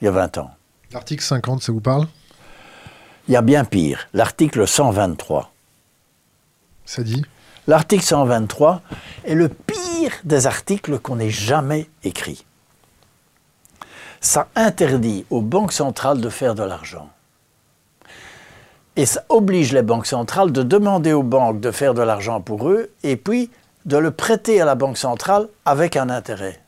[0.00, 0.50] il y a 20 ans.
[0.92, 2.06] L'article 50, ça vous parle?
[3.26, 5.50] Il y a bien pire, l'article 123.
[6.84, 7.24] Ça dit?
[7.66, 8.80] L'article 123
[9.24, 12.44] est le pire des articles qu'on ait jamais écrit.
[14.20, 17.08] Ça interdit aux banques centrales de faire de l'argent.
[18.96, 22.68] Et ça oblige les banques centrales de demander aux banques de faire de l'argent pour
[22.68, 23.50] eux et puis
[23.84, 26.60] de le prêter à la banque centrale avec un intérêt.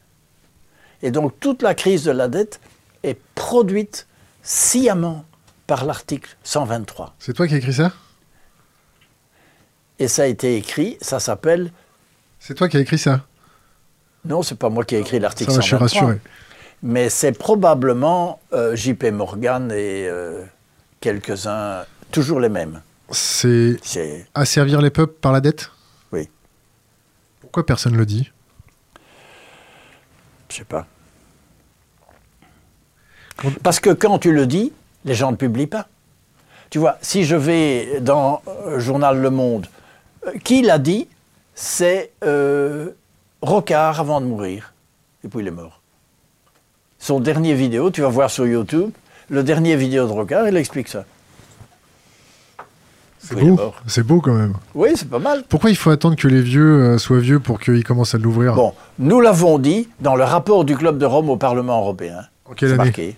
[1.02, 2.60] Et donc toute la crise de la dette
[3.02, 4.06] est produite
[4.42, 5.24] sciemment
[5.66, 7.14] par l'article 123.
[7.18, 7.92] C'est toi qui as écrit ça?
[9.98, 11.72] Et ça a été écrit, ça s'appelle
[12.38, 13.22] C'est toi qui as écrit ça?
[14.24, 16.00] Non, c'est pas moi qui ai écrit l'article Ça va, je suis 123.
[16.00, 16.20] rassuré.
[16.82, 20.44] Mais c'est probablement euh, JP Morgan et euh,
[21.00, 22.80] quelques-uns, toujours les mêmes.
[23.10, 23.76] C'est
[24.34, 25.70] asservir les peuples par la dette?
[26.12, 26.28] Oui.
[27.40, 28.30] Pourquoi personne ne le dit?
[30.48, 30.86] Je sais pas.
[33.62, 34.72] Parce que quand tu le dis,
[35.04, 35.88] les gens ne publient pas.
[36.70, 39.66] Tu vois, si je vais dans euh, journal Le Monde,
[40.44, 41.08] qui l'a dit?
[41.54, 42.90] C'est euh,
[43.42, 44.72] Rocard avant de mourir.
[45.24, 45.79] Et puis il est mort.
[47.00, 48.90] Son dernier vidéo, tu vas voir sur YouTube,
[49.28, 51.04] le dernier vidéo de Rocard, il explique ça.
[53.18, 53.56] C'est Oui, beau.
[53.56, 53.82] mort.
[53.86, 54.54] C'est beau quand même.
[54.74, 55.42] Oui, c'est pas mal.
[55.48, 58.54] Pourquoi il faut attendre que les vieux euh, soient vieux pour qu'ils commencent à l'ouvrir?
[58.54, 62.20] Bon, nous l'avons dit dans le rapport du Club de Rome au Parlement européen.
[62.46, 62.76] En quelle année?
[62.84, 63.16] marqué,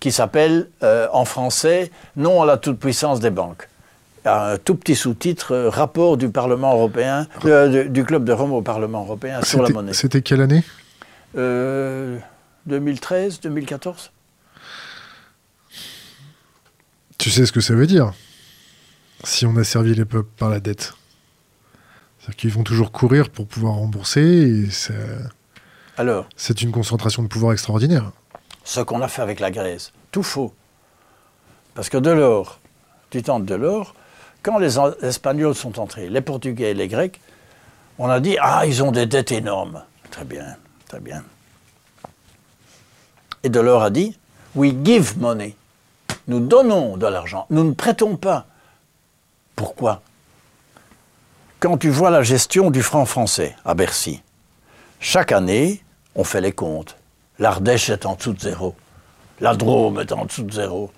[0.00, 3.68] qui s'appelle euh, en français Non à la toute-puissance des banques.
[4.24, 8.62] Un tout petit sous-titre euh, Rapport du Parlement européen, euh, du, Club de Rome au
[8.62, 9.94] Parlement européen sur la monnaie.
[9.94, 10.64] C'était quelle année?
[11.36, 12.18] Euh,
[12.68, 14.12] 2013, 2014
[17.18, 18.12] Tu sais ce que ça veut dire
[19.24, 20.94] Si on a servi les peuples par la dette?
[22.20, 24.20] C'est-à-dire qu'ils vont toujours courir pour pouvoir rembourser
[24.66, 24.92] et ça-
[25.96, 28.12] Alors, c'est une concentration de pouvoir extraordinaire.
[28.64, 30.54] ce qu'on a fait avec la Grèce, tout faux.
[31.74, 32.60] Parce que Delors,
[33.10, 33.94] du temps de Delors,
[34.42, 37.18] quand les Espagnols sont entrés, les Portugais et les Grecs,
[37.98, 39.82] on a dit Ah, ils ont des dettes énormes.
[40.10, 41.24] Très bien, très bien.
[43.44, 44.18] Et Delors a dit
[44.54, 45.56] We give money.
[46.26, 48.46] Nous donnons de l'argent, nous ne prêtons pas.
[49.56, 50.02] Pourquoi?
[51.60, 54.22] Quand tu vois la gestion du franc français à Bercy,
[55.00, 55.82] chaque année,
[56.14, 56.96] on fait les comptes.
[57.38, 58.74] L'Ardèche est en dessous de zéro.
[59.40, 60.90] La Drôme est en dessous de zéro.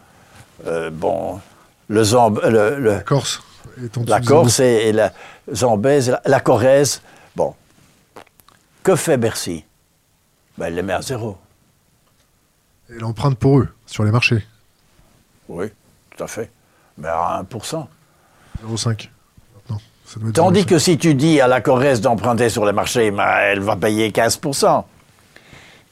[0.66, 1.40] Euh, bon,
[1.88, 3.40] le Zamb- le- le- La Corse
[3.82, 5.12] est en dessous la de Corse et, la
[5.52, 7.02] Zambèze, et la, la Corrèze.
[7.36, 7.54] Bon.
[8.82, 9.64] Que fait Bercy?
[10.58, 11.36] Ben, Elle les met à zéro.
[12.94, 14.44] Et l'empreinte pour eux, sur les marchés.
[15.48, 15.66] Oui,
[16.16, 16.50] tout à fait.
[16.98, 17.86] Mais à 1%.
[18.66, 19.08] 0,5.
[19.54, 19.80] Maintenant.
[20.04, 20.64] Ça doit être Tandis 0,5.
[20.66, 24.10] que si tu dis à la Corrèze d'emprunter sur les marchés, ben, elle va payer
[24.10, 24.84] 15%.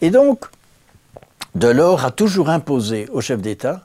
[0.00, 0.44] Et donc,
[1.54, 3.82] Delors a toujours imposé au chef d'État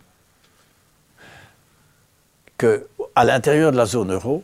[2.58, 4.44] que, à l'intérieur de la zone euro,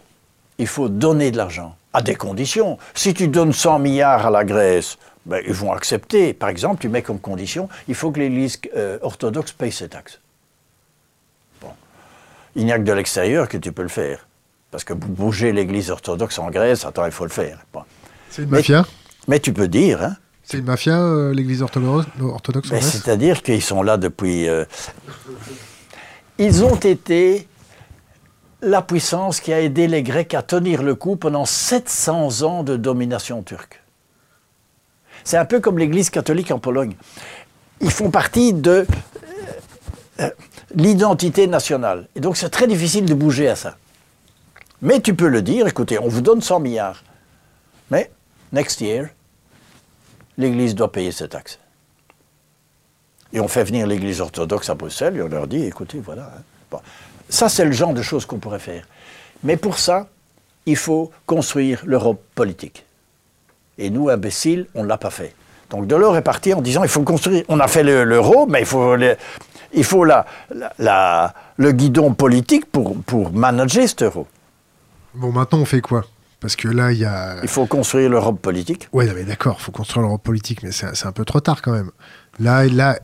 [0.58, 2.77] il faut donner de l'argent, à des conditions.
[2.93, 6.34] Si tu donnes 100 milliards à la Grèce, ben, ils vont accepter.
[6.34, 10.19] Par exemple, tu mets comme condition, il faut que l'Église euh, orthodoxe paye ses taxes.
[11.62, 11.69] Bon.
[12.55, 14.27] Il n'y a que de l'extérieur que tu peux le faire.
[14.71, 17.60] Parce que bouger l'Église orthodoxe en Grèce, attends, il faut le faire.
[17.73, 17.82] Bon.
[18.29, 18.86] C'est une mafia
[19.27, 23.41] Mais tu peux dire, hein, C'est une mafia, euh, l'église orthodoxe, orthodoxe en Grèce C'est-à-dire
[23.41, 24.47] qu'ils sont là depuis.
[24.47, 24.65] euh,
[26.38, 27.47] Ils ont été
[28.62, 32.77] la puissance qui a aidé les Grecs à tenir le coup pendant 700 ans de
[32.77, 33.79] domination turque.
[35.30, 36.96] C'est un peu comme l'Église catholique en Pologne.
[37.82, 38.86] Ils font partie de euh,
[40.22, 40.30] euh,
[40.74, 42.08] l'identité nationale.
[42.15, 43.78] Et donc c'est très difficile de bouger à ça.
[44.82, 47.04] Mais tu peux le dire, écoutez, on vous donne 100 milliards.
[47.92, 48.10] Mais,
[48.54, 49.10] next year,
[50.39, 51.60] l'Église doit payer ses taxes.
[53.32, 56.32] Et on fait venir l'Église orthodoxe à Bruxelles et on leur dit, écoutez, voilà.
[56.74, 56.80] hein.
[57.30, 58.88] Ça, c'est le genre de choses qu'on pourrait faire.
[59.44, 60.10] Mais pour ça,
[60.65, 62.84] il faut construire l'Europe politique.
[63.80, 65.34] Et nous, imbéciles, on ne l'a pas fait.
[65.72, 67.44] Donc Delors est parti en disant il faut construire.
[67.48, 69.15] On a fait le- l'euro, mais il faut, le,
[69.74, 74.28] il faut la, la- la- le guidon politique pour, pour manager cet euro.
[75.15, 76.04] Bon, maintenant, on fait quoi?
[76.39, 77.36] Parce que là, il y a.
[77.44, 78.88] Il faut construire l'Europe politique.
[78.94, 81.92] Non, mais d'accord, faut construire l'Europe politique, mais c'est un peu trop tard quand même.
[82.39, 82.98] Là, là,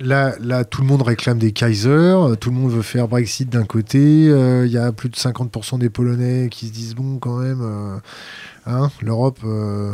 [0.00, 3.48] là, là, tout le monde réclame des Kaiser, euh, tout le monde veut faire Brexit
[3.48, 7.18] d'un côté, euh, il y a plus de 50% des Polonais qui se disent bon,
[7.20, 7.96] quand même, euh,
[8.66, 9.92] hein, l'Europe, euh,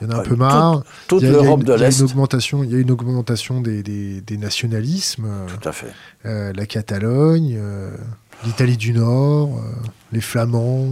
[0.00, 0.82] il y en a un peu marre.
[1.08, 1.98] toute l'Europe de l'Est.
[2.00, 5.92] il y a une augmentation des, des- des nationalismes, euh, Tout à fait.
[6.26, 7.90] euh, la Catalogne, euh,
[8.44, 9.62] l'Italie du Nord, euh,
[10.12, 10.86] les Flamands,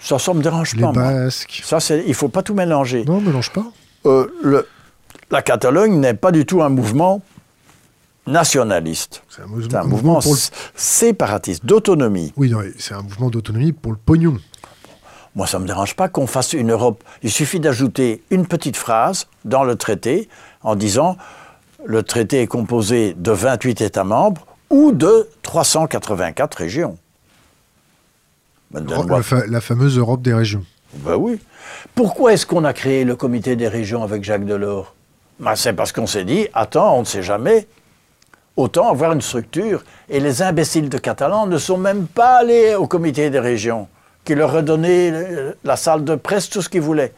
[0.00, 0.92] Ça, ça me dérange les pas.
[0.92, 1.02] moi.
[1.12, 1.62] Basques.
[1.64, 3.04] Ça, il faut pas tout mélanger.
[3.04, 3.66] Non, mélange pas.
[4.04, 4.66] Le-
[5.30, 7.20] la Catalogne n'est pas du tout un mouvement
[8.26, 9.22] nationaliste.
[9.28, 10.36] C'est un, mouvement- un le
[10.74, 12.32] séparatiste, d'autonomie.
[12.36, 14.36] Oui, non, c'est un mouvement d'autonomie pour le pognon.
[15.36, 17.04] Moi, ça ne me dérange pas qu'on fasse une Europe.
[17.22, 20.28] Il suffit d'ajouter une petite phrase dans le traité
[20.62, 21.16] en disant
[21.84, 26.96] le traité est composé de 28 États membres ou de 384 régions.
[28.70, 28.84] Ben,
[29.22, 30.64] fa- la fameuse Europe des régions.
[30.94, 31.38] Ben oui.
[31.94, 34.94] Pourquoi est-ce qu'on a créé le comité des régions avec Jacques Delors?
[35.38, 37.68] Ben, C'est parce qu'on s'est dit, attends, on ne sait jamais.
[38.56, 39.84] Autant avoir une structure.
[40.08, 43.86] Et les imbéciles de Catalans ne sont même pas allés au comité des régions,
[44.26, 47.14] qui leur a donné euh, la salle de presse, tout ce qu'ils voulaient.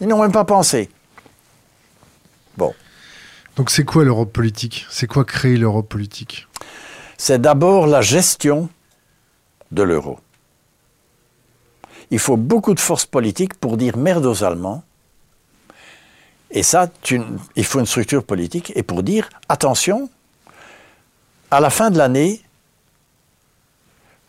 [0.00, 0.90] Ils n'ont même pas pensé.
[2.56, 2.74] Bon.
[3.56, 4.84] Donc c'est quoi l'Europe politique?
[4.90, 6.46] C'est quoi créer l'Europe politique?
[7.16, 8.68] C'est d'abord la gestion
[9.70, 10.18] de l'euro.
[12.10, 14.82] Il faut beaucoup de force politique pour dire merde aux Allemands.
[16.50, 17.20] Et ça, tu-
[17.54, 18.72] il faut une structure politique.
[18.74, 20.08] Et pour dire, attention,
[21.50, 22.40] à la fin de l'année,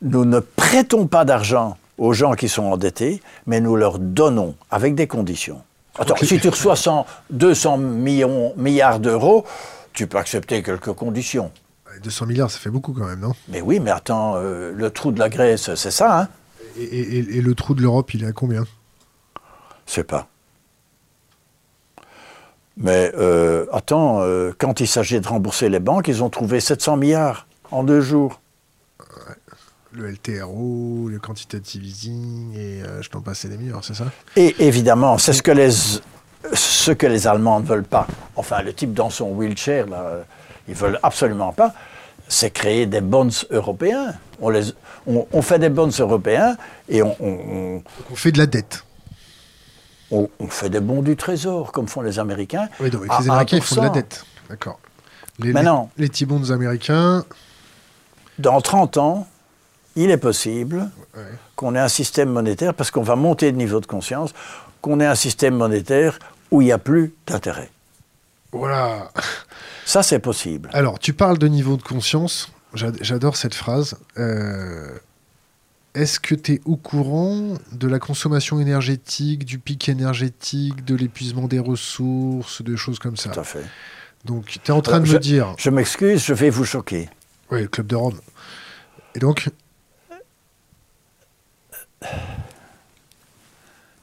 [0.01, 4.95] nous ne prêtons pas d'argent aux gens qui sont endettés, mais nous leur donnons avec
[4.95, 5.61] des conditions.
[5.97, 9.45] Attends, si tu reçois 100, 200 millions, milliards d'euros,
[9.93, 11.51] tu peux accepter quelques conditions.
[12.03, 13.33] 200 milliards, ça fait beaucoup quand même, non?
[13.49, 16.27] Mais oui, mais attends, euh, le trou de la Grèce, c'est ça, hein?
[16.77, 18.63] Et, et- et le trou de l'Europe, il est à combien?
[19.87, 20.27] Je sais pas.
[22.77, 26.95] Mais euh, attends, euh, quand il s'agit de rembourser les banques, ils ont trouvé 700
[26.95, 28.39] milliards en deux jours.
[29.99, 34.05] Le LTRO, le quantitative easing, et euh, je t'en passais des meilleurs, c'est ça?
[34.37, 35.69] Et évidemment, c'est ce que les
[36.53, 38.07] ce que les Allemands ne veulent pas.
[38.37, 40.19] Enfin, le type dans son wheelchair, là,
[40.69, 41.73] ils veulent absolument pas.
[42.29, 44.13] C'est créer des bonds européens.
[44.39, 44.71] On, les,
[45.05, 46.55] on, on fait des bonds européens
[46.87, 48.85] et on- on- on, fait de la dette.
[50.11, 52.69] on, fait des bons du trésor, comme font les Américains.
[52.79, 53.93] Oui, donc les Américains, ils font de la 1%.
[53.93, 54.25] dette.
[54.49, 54.79] D'accord.
[55.39, 55.61] Les, les-.
[55.97, 57.25] Les petits bonds américains,
[58.37, 59.27] Dans 30 ans,
[59.95, 61.23] il est possible ouais.
[61.55, 64.33] qu'on ait un système monétaire, parce qu'on va monter de niveau de conscience,
[64.81, 66.19] qu'on ait un système monétaire
[66.51, 67.69] où il n'y a plus d'intérêt.
[68.51, 69.11] voilà.
[69.85, 70.69] Ça, c'est possible.
[70.73, 72.51] Alors, tu parles de niveau de conscience.
[72.75, 73.95] J'a- J'adore cette phrase.
[74.17, 74.87] Euh,
[75.95, 81.47] Est-ce que tu es au courant de la consommation énergétique, du pic énergétique, de l'épuisement
[81.47, 83.31] des ressources, de choses comme ça?
[83.31, 83.65] Tout à fait.
[84.25, 85.55] Donc, tu es en train Alors, de je- me dire.
[85.57, 87.09] Je m'excuse, je vais vous choquer.
[87.49, 88.19] Oui, le Club de Rome.
[89.15, 89.49] Et donc,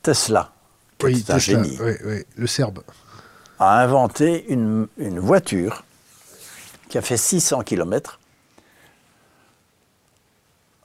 [0.03, 0.53] Tesla,
[0.99, 2.81] qui oui, est un Tesla, génie, oui, oui, le Serbe.
[3.59, 5.85] a inventé une, une voiture
[6.89, 8.19] qui a fait 600 km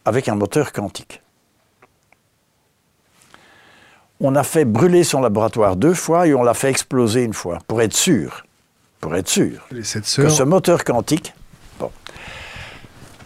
[0.06, 1.22] avec un moteur quantique.
[4.20, 7.60] On a fait brûler son laboratoire deux fois et on l'a fait exploser une fois,
[7.68, 8.46] pour être sûr,
[9.00, 11.34] pour être sûr que ce moteur quantique.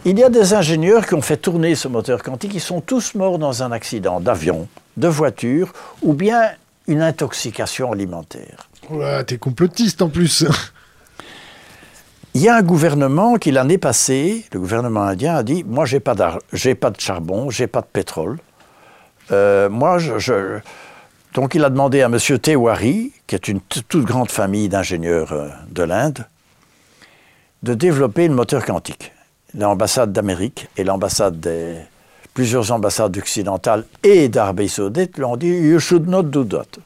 [0.08, 3.16] Il y a des ingénieurs qui ont fait tourner ce moteur quantique, ils sont tous
[3.16, 6.50] morts dans un accident d'avion, de voiture ou bien
[6.86, 8.68] une intoxication alimentaire.
[8.88, 10.44] Oh là, t'es complotiste en plus.
[12.34, 15.98] Il y a un gouvernement qui l'année passée, le gouvernement indien a dit moi j'ai
[15.98, 16.14] pas
[16.52, 18.38] j'ai pas de charbon, j'ai pas de pétrole.
[19.32, 20.60] Euh, moi je, je-
[21.34, 22.16] donc il a demandé à M.
[22.38, 26.26] Tewari, qui est une toute grande famille d'ingénieurs euh, de l'Inde,
[27.64, 29.10] de développer le moteur quantique.
[29.56, 31.76] L'ambassade d'Amérique et l'ambassade des
[32.34, 36.78] plusieurs ambassades occidentales et d'Arabie Saoudite lui ont dit you should not do that.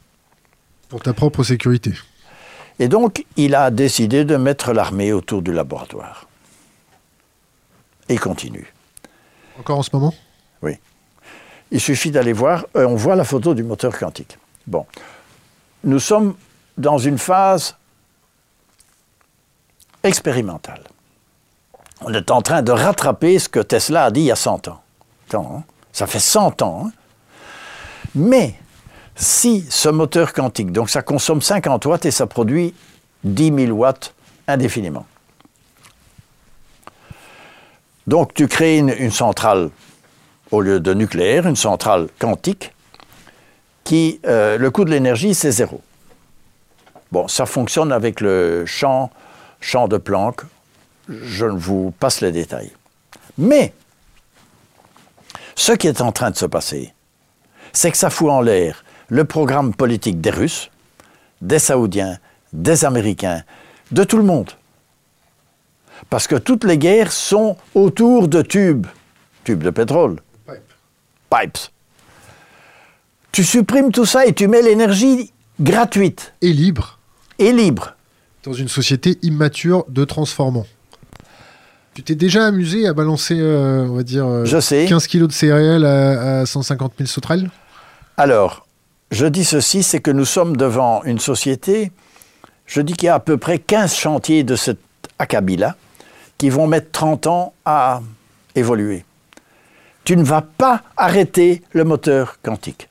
[0.89, 1.93] Pour ta propre sécurité.
[2.79, 6.27] Et donc, il a décidé de mettre l'armée autour du laboratoire.
[8.09, 8.73] Et il continue.
[9.59, 10.15] Encore en ce moment?
[11.71, 14.39] Il suffit d'aller voir, euh, on voit la photo du moteur quantique.
[14.67, 14.87] Bon.
[15.85, 16.35] Nous sommes
[16.77, 17.77] dans une phase
[20.03, 20.83] expérimentale.
[22.03, 24.69] On est en train de rattraper ce que Tesla a dit il y a 100
[24.69, 24.81] ans.
[25.35, 26.87] Hein, ça fait 100 ans.
[26.87, 26.93] hein.
[28.15, 28.55] Mais
[29.15, 32.75] Si ce moteur quantique, donc ça consomme 50 watts et ça produit
[33.25, 34.15] 10 000 watts
[34.49, 35.05] indéfiniment.
[38.07, 39.71] Donc tu crées une, centrale
[40.51, 42.73] au lieu de nucléaire, une centrale quantique,
[43.85, 45.83] qui, euh, le coût de l'énergie, c'est zéro.
[47.13, 49.11] Bon, ça fonctionne avec le champ,
[49.61, 50.43] champ de Planck.
[51.11, 52.71] Je ne vous passe les détails.
[53.37, 53.73] Mais,
[55.57, 56.95] ce qui est en train de se passer,
[57.73, 60.71] c'est que ça fout en l'air le programme politique des Russes,
[61.43, 62.19] des Saoudiens,
[62.53, 63.43] des Américains,
[63.91, 64.51] de tout le monde.
[66.09, 68.87] Parce que toutes les guerres sont autour de tubes,
[69.45, 70.21] tubes de pétrole,
[71.29, 71.59] pipes.
[73.33, 76.35] Tu supprimes tout ça et tu mets l'énergie gratuite.
[76.41, 76.99] Et libre.
[77.39, 77.97] Et libre.
[78.45, 80.67] Dans une société immature de transformant.
[81.95, 84.87] Tu t'es déjà amusé à balancer, euh, on va dire, euh, Je sais.
[84.89, 87.51] 15 kilos de céréales à, 150 000 sauterelles?
[88.17, 88.67] Alors,
[89.11, 91.91] je dis ceci, c'est que nous sommes devant une société,
[92.67, 94.79] je dis qu'il y a à peu près 15 chantiers de cet
[95.19, 95.75] acabit-là
[96.39, 98.01] qui vont mettre 30 ans à
[98.55, 99.05] évoluer.
[100.05, 102.89] Tu ne vas pas arrêter le moteur quantique.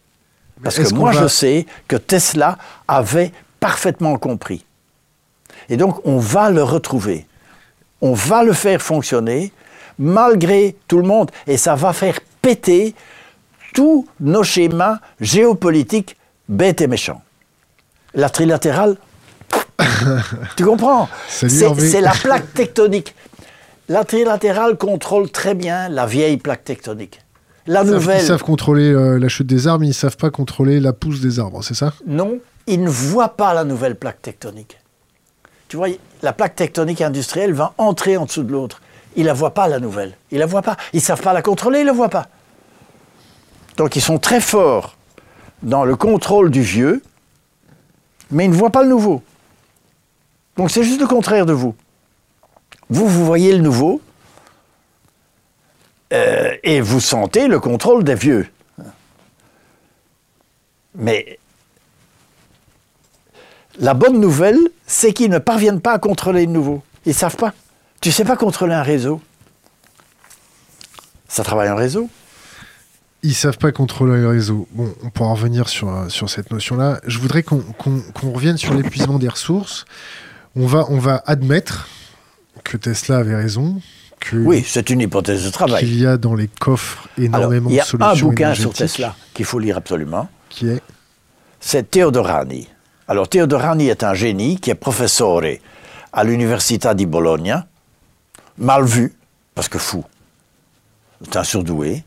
[0.63, 4.65] Parce que moi, je sais que Tesla avait parfaitement compris.
[5.69, 7.25] Et donc, on va le retrouver.
[8.01, 9.51] On va le faire fonctionner
[9.97, 11.31] malgré tout le monde.
[11.45, 12.95] Et ça va faire péter
[13.73, 17.21] tous nos schémas géopolitiques bêtes et méchants.
[18.13, 18.97] La trilatérale,
[20.55, 21.07] tu comprends?
[21.27, 23.13] C'est la plaque tectonique.
[23.87, 27.19] La trilatérale contrôle très bien la vieille plaque tectonique.
[27.67, 28.17] La ils nouvelle.
[28.17, 30.79] Savent, ils savent contrôler euh, la chute des arbres, mais ils ne savent pas contrôler
[30.79, 31.93] la pousse des arbres, c'est ça?
[32.07, 34.77] Non, ils ne voient pas la nouvelle plaque tectonique.
[35.67, 35.89] Tu vois,
[36.21, 38.81] la plaque tectonique industrielle va entrer en dessous de l'autre.
[39.15, 40.15] Ils ne la voient pas, la nouvelle.
[40.31, 40.77] Ils ne la voient pas.
[40.93, 42.27] Ils ne savent pas la contrôler, ils ne la voient pas.
[43.77, 44.97] Donc ils sont très forts
[45.63, 47.01] dans le contrôle du vieux,
[48.31, 49.23] mais ils ne voient pas le nouveau.
[50.57, 51.75] Donc c'est juste le contraire de vous.
[52.89, 54.01] Vous, vous voyez le nouveau,
[56.11, 58.47] euh, et vous sentez le contrôle des vieux.
[60.95, 61.39] Mais
[63.79, 66.83] la bonne nouvelle, c'est qu'ils ne parviennent pas à contrôler le nouveau.
[67.05, 67.53] Ils ne savent pas.
[68.01, 69.21] Tu ne sais pas contrôler un réseau.
[71.27, 72.09] Ça travaille en réseau.
[73.23, 74.67] Ils savent pas contrôler le réseau.
[74.71, 76.99] Bon, on pourra revenir sur, sur cette notion-là.
[77.05, 77.63] Je voudrais qu'on
[78.33, 79.85] revienne sur l'épuisement des ressources.
[80.55, 81.87] On va, on va admettre
[82.63, 83.81] que Tesla avait raison.
[84.19, 85.79] Que oui, c'est une hypothèse de travail.
[85.79, 87.97] Qu'il y a dans les coffres énormément de solutions.
[87.97, 90.27] Il y a un bouquin sur Tesla qu'il faut lire absolument.
[90.49, 90.81] Qui est
[91.59, 92.67] C'est Teodorani.
[93.09, 95.41] Alors Teodorani est un génie qui est professeur
[96.13, 97.65] à l'Università di Bologna,
[98.59, 99.15] mal vu,
[99.55, 100.05] parce que fou.
[101.23, 102.03] C'est un surdoué.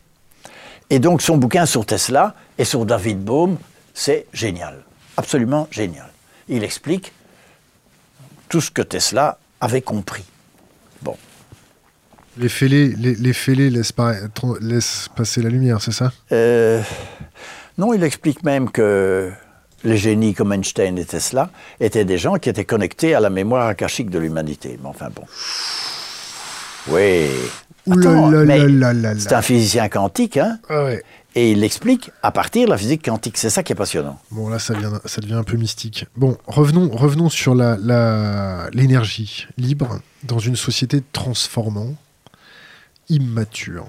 [0.91, 3.59] Et donc son bouquin sur Tesla et sur David Bohm,
[3.93, 4.85] c'est génial,
[5.17, 6.09] absolument génial.
[6.47, 7.13] Il explique
[8.49, 10.25] tout ce que Tesla avait compris.
[11.03, 11.17] Bon.
[12.37, 16.13] Les fêlés, les, les laissent, passer la lumière, c'est ça?
[16.31, 16.81] Euh,
[17.77, 19.33] Non, il explique même que
[19.85, 23.69] les génies comme Einstein et Tesla étaient des gens qui étaient connectés à la mémoire
[23.69, 24.79] akashique de l'humanité.
[24.83, 25.25] Mais enfin bon.
[26.89, 27.27] Oui.
[27.87, 31.03] C'est un physicien quantique, hein ah ouais.
[31.35, 33.39] Et il l'explique à partir de la physique quantique.
[33.39, 34.21] C'est ça qui est passionnant.
[34.31, 36.07] Bon, là, ça, devient, ça devient un peu mystique.
[36.15, 41.95] Bon, revenons, revenons sur l'énergie la, libre dans une société transformant,
[43.09, 43.87] immature.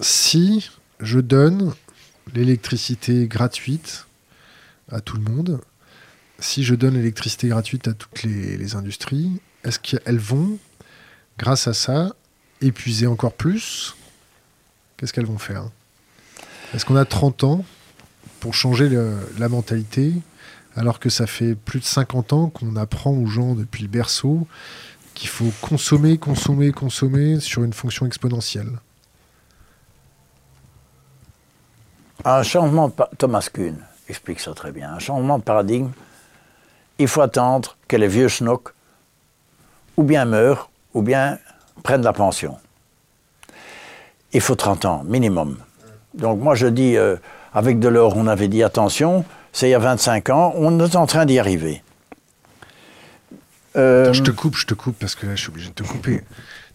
[0.00, 1.72] Si je donne
[2.34, 4.07] l'électricité gratuite
[4.90, 5.60] à tout le monde,
[6.38, 10.58] si je donne l'électricité gratuite à toutes les, industries, est-ce qu'elles vont,
[11.38, 12.14] grâce à ça,
[12.60, 13.96] épuiser encore plus?
[14.96, 15.68] Qu'est-ce qu'elles vont faire?
[16.74, 17.64] Est-ce qu'on a 30 ans
[18.40, 18.88] pour changer
[19.38, 20.12] la mentalité,
[20.76, 24.46] alors que ça fait plus de 50 ans qu'on apprend aux gens depuis le berceau
[25.14, 28.78] qu'il faut consommer, consommer, consommer sur une fonction exponentielle?
[32.24, 35.90] Un changement, Thomas Kuhn explique ça très bien, un changement de paradigme,
[36.98, 38.70] il faut attendre que les vieux schnocks
[39.96, 41.38] ou bien meurent, ou bien
[41.82, 42.56] prennent la pension.
[44.32, 45.58] Il faut 30 ans, minimum.
[46.14, 47.16] Donc moi je dis, euh,
[47.52, 51.06] avec Delors, on avait dit attention, c'est il y a 25 ans, on est en
[51.06, 51.82] train d'y arriver.
[53.76, 55.82] Euh, je te coupe, je te coupe parce que là je suis obligé de te
[55.82, 56.22] couper.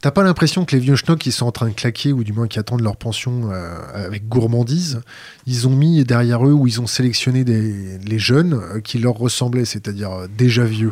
[0.04, 2.34] T'as pas l'impression que les vieux schnocks qui sont en train de claquer ou du
[2.34, 5.00] moins qui attendent leur pension euh, avec gourmandise,
[5.48, 10.28] ils ont mis derrière eux ou ils ont sélectionné des, jeunes qui leur ressemblaient, c'est-à-dire
[10.28, 10.92] déjà vieux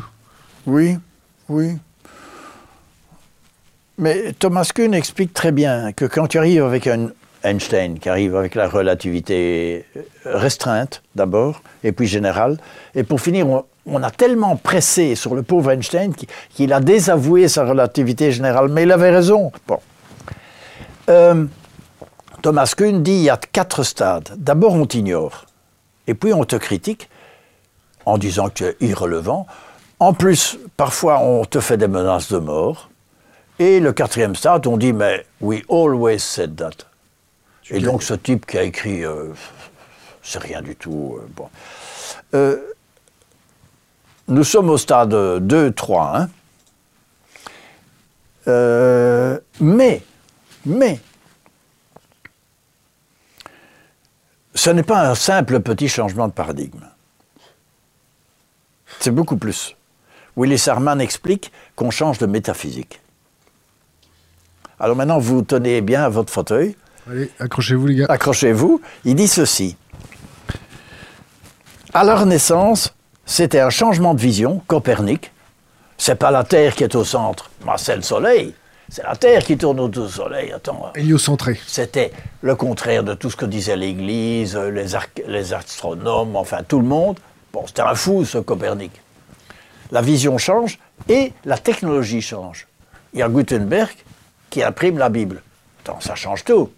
[0.65, 0.95] Oui,
[1.49, 1.73] oui.
[3.97, 7.11] Mais Thomas Kuhn explique très bien que quand tu arrives avec une
[7.43, 9.83] Einstein qui arrive avec la relativité
[10.23, 12.59] restreinte d'abord, et puis générale.
[12.95, 13.45] Et pour finir,
[14.03, 16.13] a tellement pressé sur le pauvre Einstein
[16.53, 19.51] qu'il a désavoué sa relativité générale, mais il avait raison.
[19.67, 19.79] Bon.
[21.09, 21.45] Euh,
[22.41, 24.29] Thomas Kuhn dit il y a quatre stades.
[24.37, 25.45] D'abord, on t'ignore,
[26.07, 27.09] et puis on te critique
[28.05, 29.45] en disant que tu es irrelevant.
[29.99, 32.89] En plus, parfois, on te fait des menaces de mort.
[33.59, 36.87] Et le quatrième stade, on dit, mais we always said that.
[37.69, 39.27] Et donc, ce type qui a écrit, euh,
[40.23, 41.19] c'est rien du tout.
[41.19, 42.61] Euh, bon.
[44.31, 46.27] Euh, nous sommes au stade 2, 3.
[48.47, 49.39] Hein.
[49.59, 50.01] mais,
[50.65, 50.99] mais,
[54.55, 56.85] ce n'est pas un simple petit changement de paradigme.
[58.99, 59.75] C'est beaucoup plus.
[60.37, 63.01] Willis Sarman explique qu'on change de métaphysique.
[64.79, 66.75] Alors maintenant, vous tenez bien à votre fauteuil.
[67.09, 68.05] Allez, accrochez-vous les gars.
[68.09, 68.81] Accrochez-vous.
[69.05, 69.75] Il dit ceci.
[71.93, 72.93] À la Renaissance,
[73.31, 75.31] c'était un changement de vision, Copernic.
[75.97, 78.53] C'est pas la Terre qui est au centre, c'est le Soleil.
[78.89, 80.51] C'est la Terre qui tourne autour du Soleil.
[80.51, 80.91] Attends.
[80.95, 81.57] Héliocentré.
[81.65, 82.11] C'était
[82.41, 84.85] le contraire de tout ce que disait l'Église, les,
[85.27, 87.19] les astronomes, enfin tout le monde.
[87.53, 88.91] Bon, c'était un fou ce Copernic.
[89.91, 90.77] La vision change
[91.07, 92.67] et la technologie change.
[93.13, 93.95] Il y a Gutenberg
[94.49, 95.41] qui imprime la Bible.
[95.79, 96.69] Attends, ça change tout.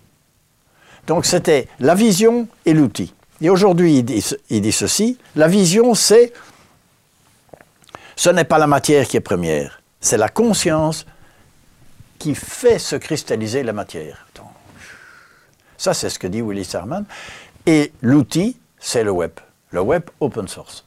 [1.07, 3.11] Donc c'était la vision et l'outil.
[3.43, 6.31] Et aujourd'hui, il dit, ceci, la vision, c'est,
[8.15, 11.05] ce n'est pas la matière qui est première, c'est la conscience
[12.17, 14.27] qui fait se cristalliser la matière.
[15.77, 17.03] Ça, c'est ce que dit Willy Sarman.
[17.65, 19.31] Et l'outil, c'est le web.
[19.71, 20.85] Le web open source.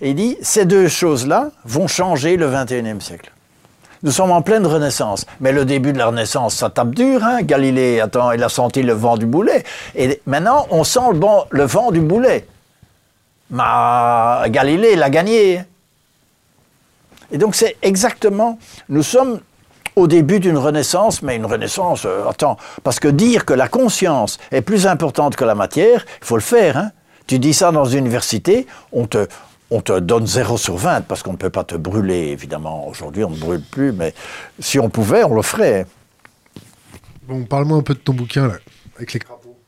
[0.00, 3.32] Et il dit, ces deux choses-là vont changer le 21e siècle.
[4.02, 5.26] Nous sommes en pleine Renaissance.
[5.40, 7.22] Mais le début de la Renaissance, ça tape dur.
[7.24, 7.42] Hein?
[7.42, 9.64] Galilée, attends, il a senti le vent du boulet.
[9.96, 11.00] Et maintenant, on sent
[11.50, 12.46] le, vent du boulet.
[13.50, 15.62] Mais Galilée, il a gagné.
[17.32, 18.58] Et donc, c'est exactement.
[18.88, 19.40] Nous sommes
[19.96, 24.38] au début d'une renaissance, mais une renaissance, euh, attends, parce que dire que la conscience
[24.52, 26.76] est plus importante que la matière, il faut le faire.
[26.76, 26.92] Hein?
[27.26, 29.26] Tu dis ça dans une université, on te,
[29.70, 32.88] on te donne 0 sur 20 parce qu'on ne peut pas te brûler, évidemment.
[32.88, 34.14] Aujourd'hui, on ne brûle plus, mais
[34.58, 35.86] si on pouvait, on le ferait.
[37.22, 38.54] Bon, parle-moi un peu de ton bouquin, là,
[38.96, 39.58] avec les crapauds.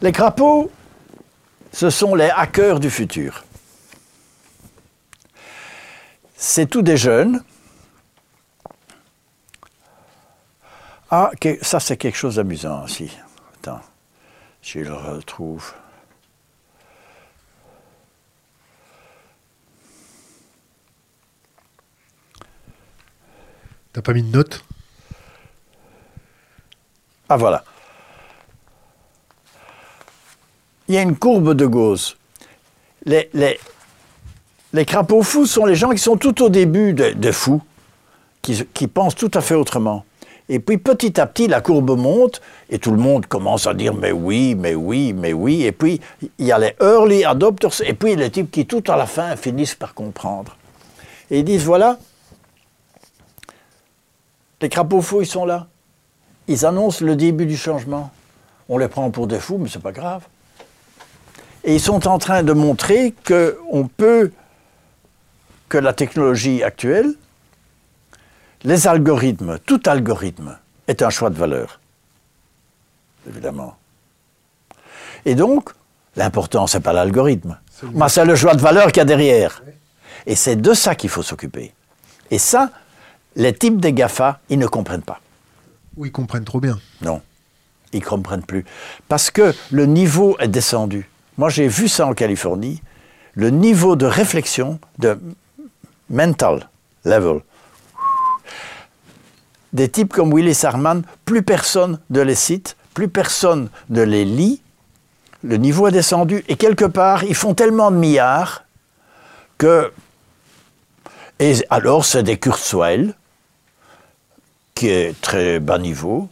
[0.00, 0.70] Les crapauds,
[1.72, 3.44] ce sont les hackers du futur.
[6.36, 7.42] C'est tous des jeunes.
[11.10, 13.10] Ah, ça c'est quelque chose d'amusant aussi.
[13.56, 13.80] Attends,
[14.62, 15.74] je le retrouve.
[23.92, 24.64] T'as pas mis de note
[27.28, 27.64] Ah voilà.
[30.86, 32.16] Il y a une courbe de Gauss.
[33.04, 33.30] Les,
[34.72, 37.62] les, crapauds fous sont les gens qui sont tout au début de, fous,
[38.42, 40.04] qui, qui, pensent tout à fait autrement.
[40.48, 43.94] Et puis petit à petit, la courbe monte et tout le monde commence à dire
[43.94, 45.62] mais oui, mais oui, mais oui.
[45.62, 46.00] Et puis
[46.38, 49.36] il y a les early adopters et puis les types qui tout à la fin
[49.36, 50.56] finissent par comprendre.
[51.30, 51.98] Et ils disent voilà,
[54.60, 55.68] les crapauds fous, ils sont là.
[56.48, 58.10] Ils annoncent le début du changement.
[58.68, 60.26] On les prend pour des fous, mais c'est pas grave.
[61.64, 64.32] Et ils sont en train de montrer qu'on peut,
[65.68, 67.14] que la technologie actuelle,
[68.64, 70.58] les algorithmes, tout algorithme
[70.88, 71.80] est un choix de valeur.
[73.28, 73.76] Évidemment.
[75.24, 75.70] Et donc,
[76.16, 77.58] l'important, c'est pas l'algorithme.
[78.08, 79.62] C'est le choix de valeur qu'il y a derrière.
[80.26, 81.72] Et c'est de ça qu'il faut s'occuper.
[82.30, 82.70] Et ça,
[83.40, 85.18] les types des GAFA, ils ne comprennent pas.
[85.96, 86.78] Ou ils comprennent trop bien.
[87.00, 87.22] Non,
[87.94, 88.66] ils ne comprennent plus.
[89.08, 91.08] Parce que le niveau est descendu.
[91.38, 92.82] Moi, j'ai vu ça en Californie.
[93.32, 95.18] Le niveau de réflexion, de
[96.10, 96.68] mental
[97.06, 97.40] level,
[99.72, 104.60] des types comme Willy Sarman, plus personne ne les cite, plus personne ne les lit.
[105.42, 108.64] Le niveau est descendu et quelque part, ils font tellement de milliards
[109.56, 109.90] que.
[111.38, 113.14] Et alors, c'est des Kurzweil,
[114.80, 116.30] qui est très bas niveau,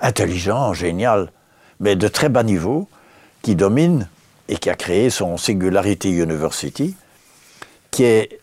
[0.00, 1.32] intelligent, génial,
[1.80, 2.88] mais de très bas niveau,
[3.42, 4.08] qui domine
[4.46, 6.94] et qui a créé son Singularity University,
[7.90, 8.38] qui est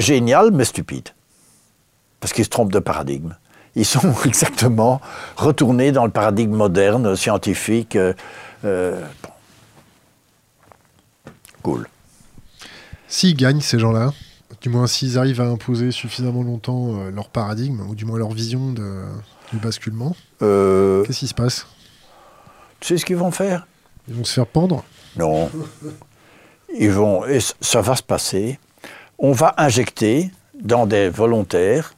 [0.00, 1.10] génial mais stupide,
[2.18, 3.36] parce qu'il se trompe de paradigme.
[3.76, 5.00] Ils sont exactement
[5.36, 7.94] retournés dans le paradigme moderne, scientifique.
[7.94, 8.14] Euh,
[8.64, 9.00] euh,
[11.62, 11.86] cool.
[13.06, 14.12] S'ils gagnent, ces gens-là,
[14.64, 18.30] du moins s'ils arrivent à imposer suffisamment longtemps euh, leur paradigme, ou du moins leur
[18.30, 19.04] vision de...
[19.52, 20.16] du basculement.
[20.40, 21.66] Euh, Qu'est-ce qui se passe?
[22.80, 23.66] Tu sais ce qu'ils vont faire?
[24.08, 24.82] Ils vont se faire pendre
[25.18, 25.50] Non.
[26.78, 28.58] Ils vont, et ça va se passer.
[29.18, 31.92] On va injecter dans des volontaires,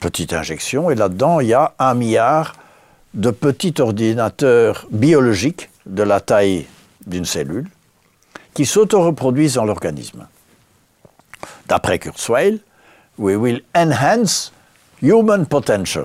[0.00, 2.54] petite injection, et là-dedans, il y a un milliard
[3.12, 6.64] de petits ordinateurs biologiques de la taille
[7.06, 7.68] d'une cellule
[8.54, 10.26] qui s'auto-reproduisent dans l'organisme.
[11.72, 12.60] D'après Kurzweil,
[13.16, 14.52] we will enhance
[15.00, 16.04] human potential.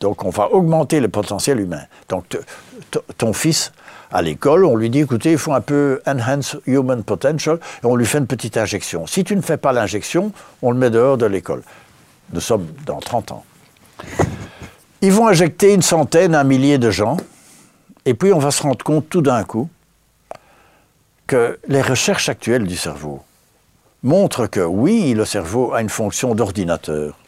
[0.00, 1.84] Donc on va augmenter le potentiel humain.
[2.10, 2.26] Donc
[3.16, 3.72] ton fils
[4.12, 7.96] à l'école, on lui dit écoutez, il faut un peu enhance human potential et on
[7.96, 9.06] lui fait une petite injection.
[9.06, 10.30] Si tu ne fais pas l'injection,
[10.60, 11.62] on le met dehors de l'école.
[12.34, 13.44] Nous sommes dans 30 ans.
[15.00, 17.16] Ils vont injecter une centaine, un millier de gens
[18.04, 19.70] et puis on va se rendre compte tout d'un coup
[21.26, 23.22] que les recherches actuelles du cerveau
[24.02, 27.18] montrent que oui, le cerveau a une fonction d'ordinateur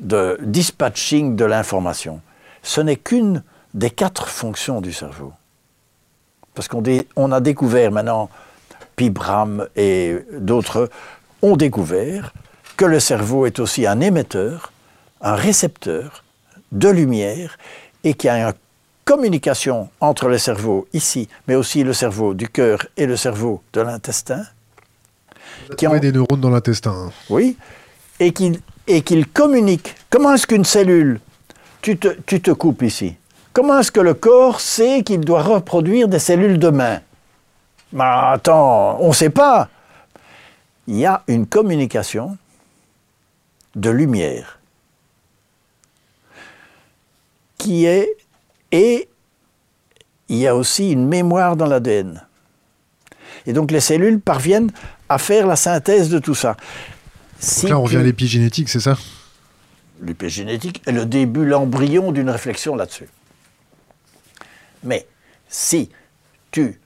[0.00, 2.20] de dispatching de l'information.
[2.62, 3.42] Ce n'est qu'une
[3.74, 5.32] des quatre fonctions du cerveau.
[6.54, 8.30] Parce qu'on a découvert maintenant,
[8.96, 10.90] Pibram et d'autres
[11.42, 12.32] ont découvert
[12.76, 14.72] que le cerveau est aussi un émetteur,
[15.20, 16.24] un récepteur
[16.72, 17.58] de lumière
[18.04, 18.54] et qu'il y a une
[19.04, 23.80] communication entre le cerveau ici, mais aussi le cerveau du cœur et le cerveau de
[23.80, 24.44] l'intestin.
[25.76, 26.90] Qui en- des neurones dans l'intestin.
[27.08, 27.12] hein.
[27.30, 27.56] oui,
[28.20, 29.94] et qu'il et qu'il communique.
[30.08, 31.20] Comment est-ce qu'une cellule,
[31.82, 33.16] tu te, tu te coupes ici,
[33.52, 37.00] comment est-ce que le corps sait qu'il doit reproduire des cellules demain
[37.92, 39.68] Mais attends, on ne sait pas.
[40.86, 42.38] Il y a une communication
[43.76, 44.58] de lumière
[47.58, 48.08] qui est,
[48.72, 49.08] et
[50.28, 52.22] il y a aussi une mémoire dans l'ADN.
[53.46, 54.70] Et donc les cellules parviennent
[55.08, 56.56] à faire la synthèse de tout ça.
[57.40, 58.96] Si Donc là, on tu- revient à l'épigénétique, c'est ça?
[60.02, 63.08] L'épigénétique est le début, l'embryon d'une réflexion là-dessus.
[64.84, 65.06] Mais
[65.48, 65.90] si
[66.50, 66.80] tu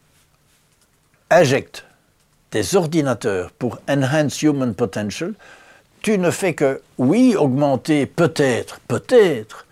[1.31, 1.85] injectes
[2.51, 5.35] des ordinateurs pour enhance human potential,
[6.03, 9.67] tu ne fais que, oui, augmenter peut-être, peut-être,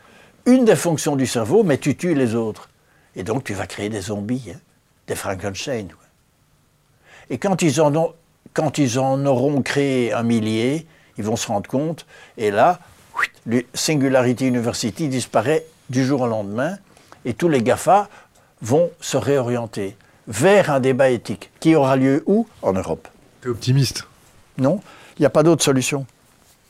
[0.47, 2.69] une des fonctions du cerveau, mais tu tues les autres.
[3.17, 4.59] Et donc tu vas créer des zombies, hein,
[5.07, 5.87] des Frankenstein.
[5.87, 5.93] ouais.
[7.31, 8.15] Et quand ils, en ont,
[8.53, 10.87] quand ils en auront créé un millier,
[11.19, 12.81] ils vont se rendre compte, et là,
[13.47, 16.79] le Singularity University disparaît du jour au lendemain,
[17.25, 18.09] et tous les GAFA
[18.63, 22.47] vont se réorienter vers un débat éthique qui aura lieu où?
[22.63, 23.09] En Europe.
[23.41, 24.05] T'es optimiste?
[24.59, 24.81] Non,
[25.19, 26.07] il n'y a pas d'autre solution.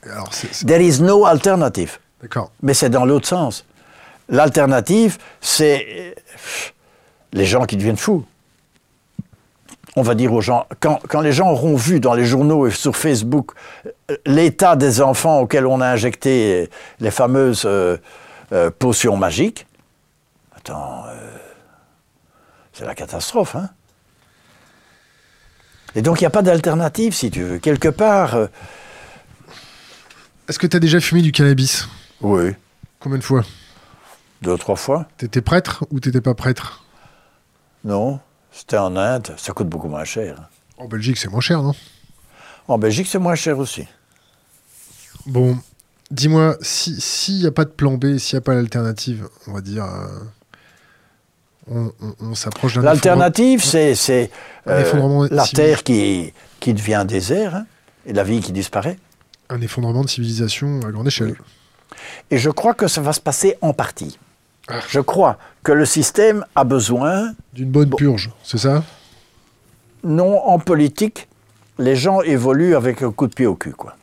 [0.05, 0.31] Alors,
[0.67, 1.99] There is no alternative.
[2.23, 2.51] D'accord.
[2.63, 3.67] Mais c'est dans l'autre sens.
[4.29, 6.15] L'alternative, c'est euh,
[7.33, 8.25] les gens qui deviennent fous.
[9.97, 12.71] On va dire aux gens, quand, quand les gens auront vu dans les journaux et
[12.71, 13.53] sur Facebook
[13.87, 16.71] euh, l'état des enfants auxquels on a injecté
[17.01, 17.97] les fameuses euh,
[18.53, 19.67] euh, potions magiques,
[20.57, 21.37] attends, euh,
[22.73, 23.57] c'est la catastrophe.
[23.57, 23.71] Hein
[25.97, 27.59] et donc il n'y a pas d'alternative, si tu veux.
[27.59, 28.37] Quelque part,
[30.49, 31.89] Est-ce que t'as déjà fumé du cannabis?
[32.21, 32.55] Oui,
[33.01, 33.43] Combien de fois?
[34.43, 35.07] Deux ou trois fois.
[35.17, 36.85] T'étais prêtre ou t'étais pas prêtre?
[37.85, 38.21] Non,
[38.53, 40.49] c'était en Inde, ça coûte beaucoup moins cher.
[40.79, 41.75] En Belgique, c'est moins cher, non?
[42.69, 43.87] En Belgique, c'est moins cher aussi.
[45.27, 45.59] Bon,
[46.11, 49.61] dis-moi, s'il n'y a pas de plan B, s'il n'y a pas l'alternative, on va
[49.61, 50.07] dire, euh,
[51.71, 54.31] on, on- on s'approche d'un L'alternative, c'est
[54.67, 57.67] euh, la terre qui, qui devient désert hein,
[58.07, 58.99] et la vie qui disparaît.
[59.49, 61.37] un effondrement de civilisation à grande échelle.
[62.31, 64.19] Et je crois que ça va se passer en partie.
[64.89, 68.85] Je crois que le système a besoin, D'une bonne purge, c'est ça?
[70.03, 71.29] Non en politique,
[71.79, 73.97] les gens évoluent avec un coup de pied au cul, quoi.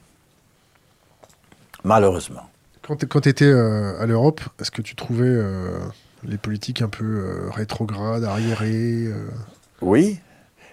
[1.83, 2.49] Malheureusement.
[2.81, 5.79] Quand tu étais à l'Europe, est-ce que tu trouvais euh,
[6.23, 9.29] les politiques un peu euh, rétrogrades, arriérées euh?
[9.81, 10.19] Oui.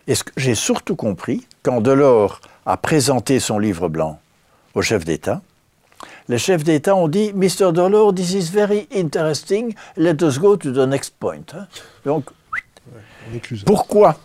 [0.06, 4.20] Et j'ai surtout compris, quand Delors a présenté son livre blanc
[4.74, 5.42] au chef d'État,
[6.28, 7.72] les chefs d'État ont dit Mr.
[7.72, 11.44] Delors, this is very interesting, let us go to the next point.
[11.54, 11.66] hein.
[12.04, 12.24] Donc,
[13.66, 14.16] pourquoi?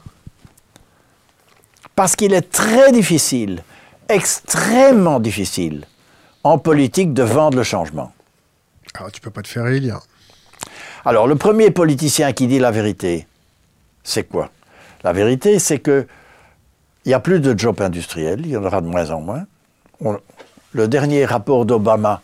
[1.95, 3.63] Parce qu'il est très difficile,
[4.07, 5.85] extrêmement difficile,
[6.43, 8.11] en politique de vendre le changement.
[8.95, 9.99] Ah, tu peux pas te faire élire.
[11.05, 13.27] Alors, le premier politicien qui dit la vérité,
[14.03, 14.49] c'est quoi?
[15.03, 16.07] La vérité, c'est que
[17.05, 19.45] il n'y a plus de jobs industriels, il y en aura de moins en moins.
[20.01, 20.19] On-
[20.73, 22.21] le dernier rapport d'Obama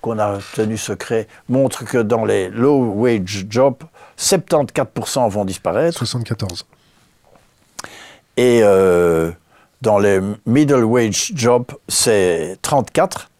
[0.00, 3.82] qu'on a tenu secret montre que dans les low wage jobs,
[4.18, 6.66] 74% vont disparaître 74.
[8.36, 9.30] et euh,
[9.82, 13.30] dans les middle wage jobs, c'est 34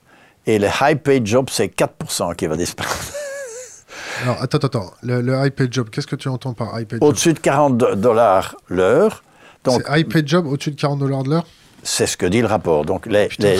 [0.46, 3.12] Et les high paid jobs, c'est 4% qui va disparaître.
[4.22, 4.90] Alors, attends, attends.
[5.02, 7.08] Le, le high paid job, qu'est-ce que tu entends par high paid job?
[7.08, 9.22] Au-dessus de 40 dollars l'heure.
[9.66, 11.46] C'est high paid job au-dessus de 40 dollars de l'heure?
[11.86, 12.84] C'est ce que dit le rapport.
[12.84, 13.48] Donc, les, Putain.
[13.52, 13.58] les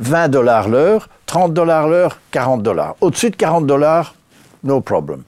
[0.00, 2.94] 20 dollars l'heure, 30 dollars l'heure, 40 dollars.
[3.00, 4.14] Au-dessus de 40 dollars,
[4.64, 5.22] no problem.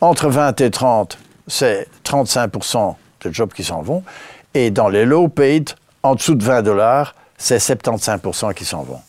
[0.00, 4.02] Entre 20 et 30, c'est 35% de jobs qui s'en vont.
[4.52, 5.70] Et dans les low paid,
[6.02, 9.00] en dessous de 20 dollars, c'est 75% qui s'en vont.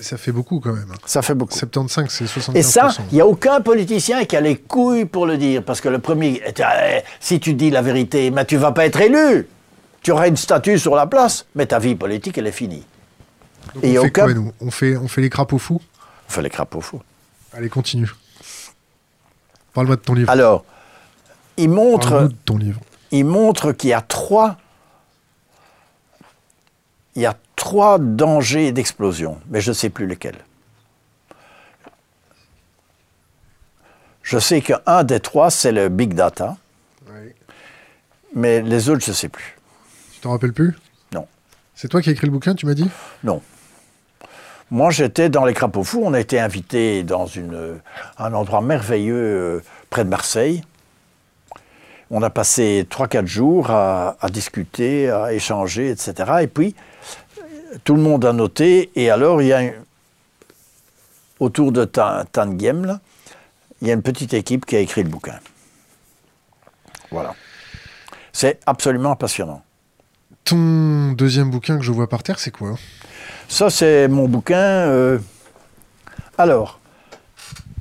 [0.00, 0.90] Ça- fait beaucoup quand même.
[0.92, 0.98] hein.
[1.06, 1.54] Ça fait beaucoup.
[1.56, 2.54] 75, c'est 75%.
[2.58, 5.62] Et ça, il n'y a aucun politicien qui a les couilles pour le dire.
[5.64, 9.00] Parce que le premier, Eh, si tu dis la vérité, mais tu vas pas être
[9.00, 9.48] élu.
[10.02, 12.84] Tu auras une statue sur la place, mais ta vie politique, elle est finie.
[13.74, 14.52] Donc, et on fait quoi, nous?
[14.60, 15.80] On fait, on fait les crapauds fous?
[16.28, 17.02] On fait les crapauds fous.
[17.52, 18.08] Allez, continue.
[19.74, 20.30] Parle-moi de ton livre.
[20.30, 20.64] Alors,
[21.56, 22.80] il montre, de ton livre.
[23.10, 24.56] il montre qu'il y a trois,
[27.14, 30.38] il y a trois dangers d'explosion, mais je ne sais plus lesquels.
[34.22, 36.56] Je sais qu'un des trois, c'est le big data,
[38.34, 39.57] mais les autres, je ne sais plus.
[40.18, 40.74] Tu t'en rappelles plus?
[41.14, 41.28] Non.
[41.76, 42.90] C'est toi qui as écrit le bouquin, tu m'as dit?
[43.22, 43.40] Non.
[44.72, 46.02] Moi, j'étais dans les crapauds fous.
[46.04, 47.78] On a été invité dans une,
[48.18, 50.62] un endroit merveilleux euh, près de Marseille.
[52.10, 56.14] On a passé 3-4 jours à, à discuter, à échanger, etc.
[56.42, 56.74] Et puis,
[57.84, 58.90] tout le monde a noté.
[58.96, 59.74] Et alors, il y a une-
[61.38, 62.98] autour de Tan Tangiem,
[63.80, 65.38] il y a une petite équipe qui a écrit le bouquin.
[67.12, 67.36] Voilà.
[68.32, 69.62] C'est absolument passionnant.
[70.44, 72.74] Ton deuxième bouquin que je vois par terre, c'est quoi
[73.48, 74.56] Ça, c'est mon bouquin.
[74.56, 75.18] euh,
[76.38, 76.80] Alors,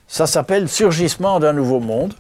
[0.07, 2.13] ça s'appelle Surgissement d'un nouveau monde.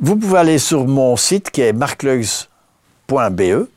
[0.00, 3.68] Vous pouvez aller sur mon site qui est marcleugs.be.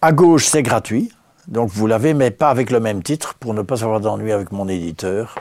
[0.00, 1.12] À gauche, c'est gratuit.
[1.46, 4.52] Donc, vous l'avez, mais pas avec le même titre pour ne pas avoir d'ennui avec
[4.52, 5.36] mon éditeur.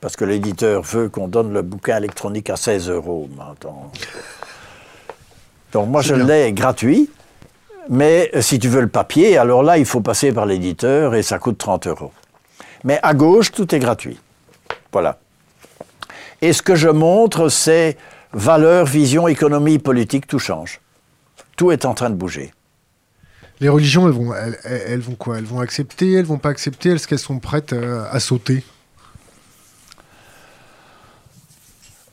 [0.00, 3.90] Parce que l'éditeur veut qu'on donne le bouquin électronique à 16 euros maintenant.
[5.74, 7.10] Donc, moi, je l'ai gratuit.
[7.90, 11.22] Mais euh, si tu veux le papier, alors là, il faut passer par l'éditeur et
[11.22, 12.12] ça coûte 30 euros.
[12.84, 14.18] Mais à gauche, tout est gratuit.
[14.92, 15.18] Voilà.
[16.40, 17.98] Et ce que je montre, c'est
[18.32, 20.80] valeur, vision, économie, politique, tout change.
[21.56, 22.54] Tout est en train de bouger.
[23.60, 25.38] Les religions, elles vont, elles, elles- elles vont quoi?
[25.38, 26.90] Elles vont accepter Elles vont pas accepter?
[26.90, 28.64] Est-ce qu'elles sont prêtes euh, à sauter?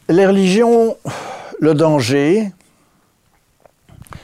[0.10, 0.98] Les religions,
[1.60, 2.52] le danger,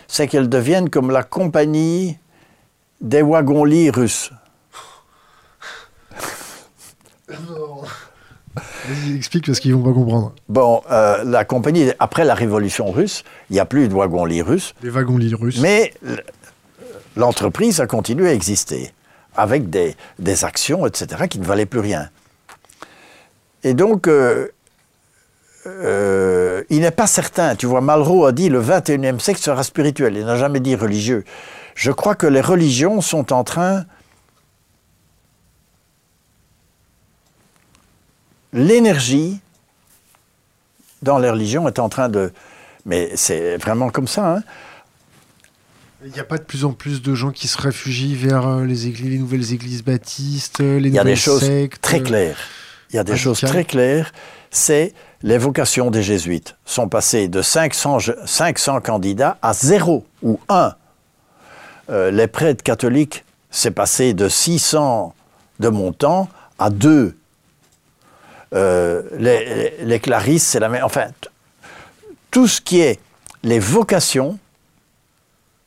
[0.07, 2.17] c'est qu'elles deviennent comme la compagnie
[3.01, 4.31] des wagons-lits russes.
[9.15, 10.33] Explique parce qu'ils vont pas comprendre.
[10.49, 14.73] Bon, euh, la compagnie, après la révolution russe, il n'y a plus de wagons-lits russes.
[14.81, 15.59] Les wagons lits russes.
[15.59, 15.93] Mais
[17.15, 18.91] l'entreprise a continué à exister
[19.35, 22.09] avec des, des actions, etc., qui ne valaient plus rien.
[23.63, 24.47] Et donc, euh,
[25.67, 30.17] euh, il n'est pas certain, tu vois, Malraux a dit le 21e siècle sera spirituel,
[30.17, 31.23] il n'a jamais dit religieux.
[31.75, 33.85] Je crois que les religions sont en train...
[38.53, 39.39] L'énergie
[41.01, 42.31] dans les religions est en train de...
[42.85, 44.43] Mais c'est vraiment comme ça, hein
[46.03, 48.65] Il n'y a pas de plus en plus de gens qui se réfugient vers euh,
[48.65, 51.99] les, églises, les nouvelles églises baptistes, les Il y a nouvelles des choses sectes très
[51.99, 52.39] euh, claires.
[52.89, 53.23] Il y a des radicales.
[53.35, 54.13] choses très claires.
[54.49, 54.93] C'est
[55.23, 60.75] les vocations des jésuites sont passées de 500, je- 500 candidats à zéro ou un.
[61.89, 65.13] Euh, les prêtres catholiques, c'est passé de 600
[65.59, 66.27] de montant
[66.59, 67.17] à 2.
[68.53, 69.03] Euh,
[69.83, 70.83] les, clarisses, c'est la même.
[70.83, 71.07] Enfin,
[72.31, 72.99] tout ce qui est
[73.43, 74.37] les vocations,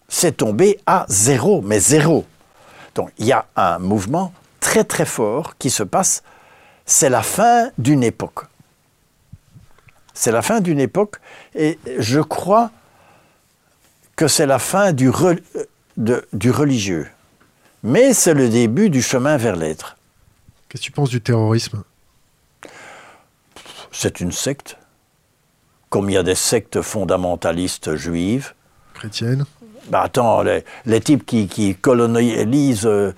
[0.08, 2.24] c'est tombé à zéro, mais zéro.
[2.94, 6.22] Donc il y a un mouvement très très fort qui se passe.
[6.86, 8.46] C'est la fin d'une époque.
[10.14, 11.16] C'est la fin d'une époque
[11.54, 12.70] et je crois
[14.16, 15.40] que c'est la fin du, re-
[15.96, 17.08] de- du religieux.
[17.82, 19.96] Mais c'est le début du chemin vers l'être.
[20.68, 21.82] Qu'est-ce que tu penses du terrorisme?
[23.92, 24.76] C'est une secte.
[25.88, 28.52] Comme il y a des sectes fondamentalistes juives.
[28.94, 29.44] Chrétienne
[29.88, 33.12] Bah attends, les, les types qui, qui colonisent euh,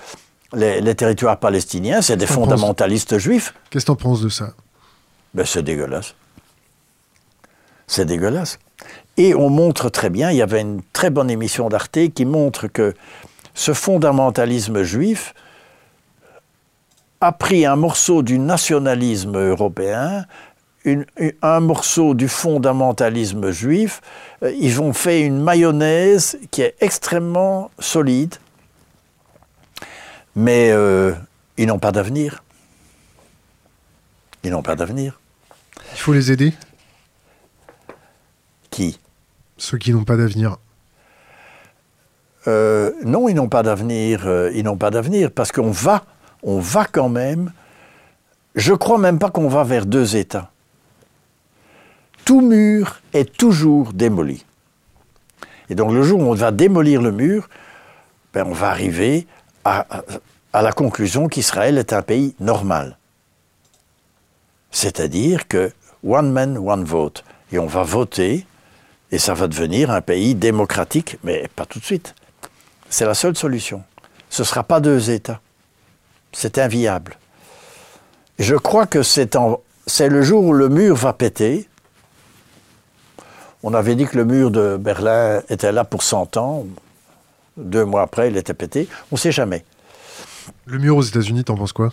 [0.54, 3.52] les, les territoires palestiniens, c'est des fondamentalistes juifs.
[3.68, 4.52] Qu'est-ce que t'en penses de ça?
[5.34, 6.14] Ben, c'est dégueulasse.
[7.92, 8.58] C'est dégueulasse.
[9.18, 12.66] Et on montre très bien, il y avait une très bonne émission d'Arte qui montre
[12.66, 12.94] que
[13.52, 15.34] ce fondamentalisme juif
[17.20, 20.24] a pris un morceau du nationalisme européen,
[21.42, 24.00] un morceau du fondamentalisme juif,
[24.42, 28.36] euh, ils ont fait une mayonnaise qui est extrêmement solide,
[30.34, 31.12] mais euh,
[31.58, 32.42] ils n'ont pas d'avenir.
[34.44, 35.20] Ils n'ont pas d'avenir.
[35.92, 36.54] Il faut les aider,
[38.72, 38.98] Qui?
[39.58, 40.56] Ceux qui n'ont pas d'avenir.
[42.48, 44.26] Euh, non, ils n'ont pas d'avenir.
[44.26, 46.04] euh, ils n'ont pas d'avenir parce qu'on va,
[46.42, 47.52] on va quand même.
[48.56, 50.50] Je crois même pas qu'on va vers deux États.
[52.24, 54.44] Tout mur est toujours démoli.
[55.70, 57.48] Et donc le jour où on va démolir le mur,
[58.34, 59.26] ben, on va arriver
[59.64, 60.02] à, à-
[60.54, 62.96] à la conclusion qu'Israël est un pays normal.
[64.70, 65.72] C'est-à-dire que
[66.04, 67.22] one man, one vote.
[67.52, 68.46] Et on va voter
[69.12, 72.14] et ça va devenir un pays démocratique, mais pas tout de suite.
[72.88, 73.84] C'est la seule solution.
[74.30, 75.40] Ce ne sera pas deux États.
[76.32, 77.16] C'est inviable.
[78.38, 81.68] Je crois que c'est en- c'est le jour où le mur va péter.
[83.62, 86.66] On avait dit que le mur de Berlin était là pour 100 ans.
[87.58, 88.88] Deux mois après, il était pété.
[89.10, 89.64] On ne sait jamais.
[90.64, 91.92] Le mur aux États-Unis, t'en penses quoi?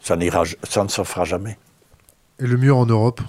[0.00, 1.58] Ça, n'ira, ça ne se fera jamais.
[2.40, 3.20] Et le mur en Europe?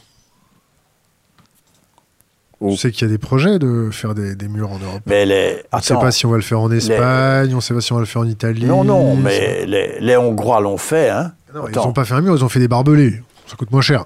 [2.62, 5.02] Où On sait qu'il y a des projets de faire des, des murs en Europe.
[5.06, 5.64] Mais les.
[5.72, 7.80] On ne sait pas si on va le faire en Espagne, on ne sait pas
[7.82, 8.66] si on va le faire en Italie.
[8.66, 11.10] Non, non, mais les, les Hongrois l'ont fait.
[11.10, 11.34] Hein.
[11.56, 13.22] Non, ils n'ont pas fait un mur, ils ont fait des barbelés.
[13.48, 14.06] Ça coûte moins cher.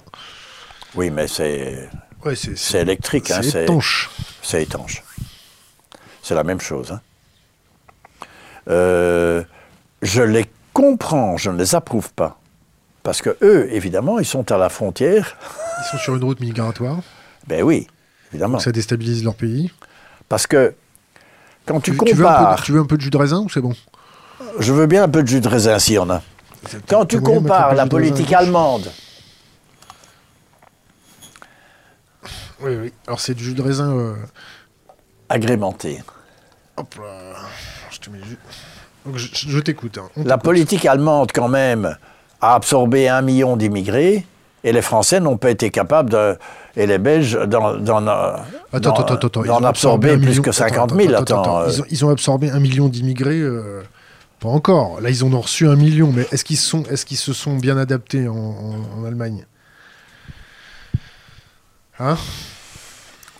[0.95, 1.89] Oui, mais c'est,
[2.23, 3.31] Ouais, c'est électrique.
[3.31, 4.09] hein, c'est c'est, étanche.
[4.43, 5.03] c'est étanche.
[6.21, 6.91] C'est la même chose.
[6.91, 7.01] hein.
[8.69, 9.43] Euh,
[10.01, 12.39] je les comprends, je ne les approuve pas.
[13.03, 15.35] Parce que eux, évidemment, ils sont à la frontière.
[15.81, 16.99] Ils sont sur une route migratoire,
[17.47, 17.87] Ben oui,
[18.33, 18.53] évidemment.
[18.53, 19.71] donc ça déstabilise leur pays.
[20.29, 20.73] Parce que
[21.65, 23.39] quand tu, tu, veux un peu, compares, tu veux un peu de jus de raisin
[23.39, 23.73] ou c'est bon?
[24.59, 26.21] Je veux bien un peu de jus de raisin s'il y en a.
[26.87, 28.91] Quand tu compares la politique allemande,
[32.61, 32.93] Oui, oui.
[33.07, 33.91] Alors c'est du jus de raisin.
[33.91, 34.15] euh,
[35.29, 36.01] agrémentée,
[36.77, 37.33] Hop là.
[37.91, 38.37] Je te mets le jus.
[39.05, 39.97] Donc je, je t'écoute.
[39.97, 40.09] hein.
[40.23, 41.97] La politique allemande, quand même,
[42.41, 44.25] a absorbé un million d'immigrés,
[44.63, 46.37] et les Français n'ont pas été capables de.
[46.75, 47.75] Et les Belges d'en,
[48.71, 51.13] Attends, attends, absorber plus million- que attends, 50 attends, 000.
[51.13, 51.59] attends, Attends, attends.
[51.61, 53.39] euh, Ils, ont, ils ont absorbé un million d'immigrés.
[53.39, 53.83] euh,
[54.39, 54.99] pas encore.
[55.01, 56.11] Là, ils en ont reçu un million.
[56.11, 59.45] Mais est-ce qu'ils sont, est-ce qu'ils se sont bien adaptés en, en- en Allemagne?
[61.99, 62.17] Hein?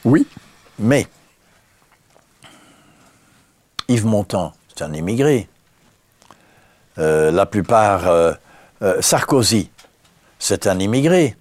[0.06, 0.28] Oui.
[0.80, 1.08] Mais
[3.88, 5.48] Yves Montand, c'est un immigré.
[7.00, 8.08] Euh, la plupart.
[8.08, 8.34] euh,
[8.82, 9.70] euh, Sarkozy,
[10.44, 11.38] c'est un immigré.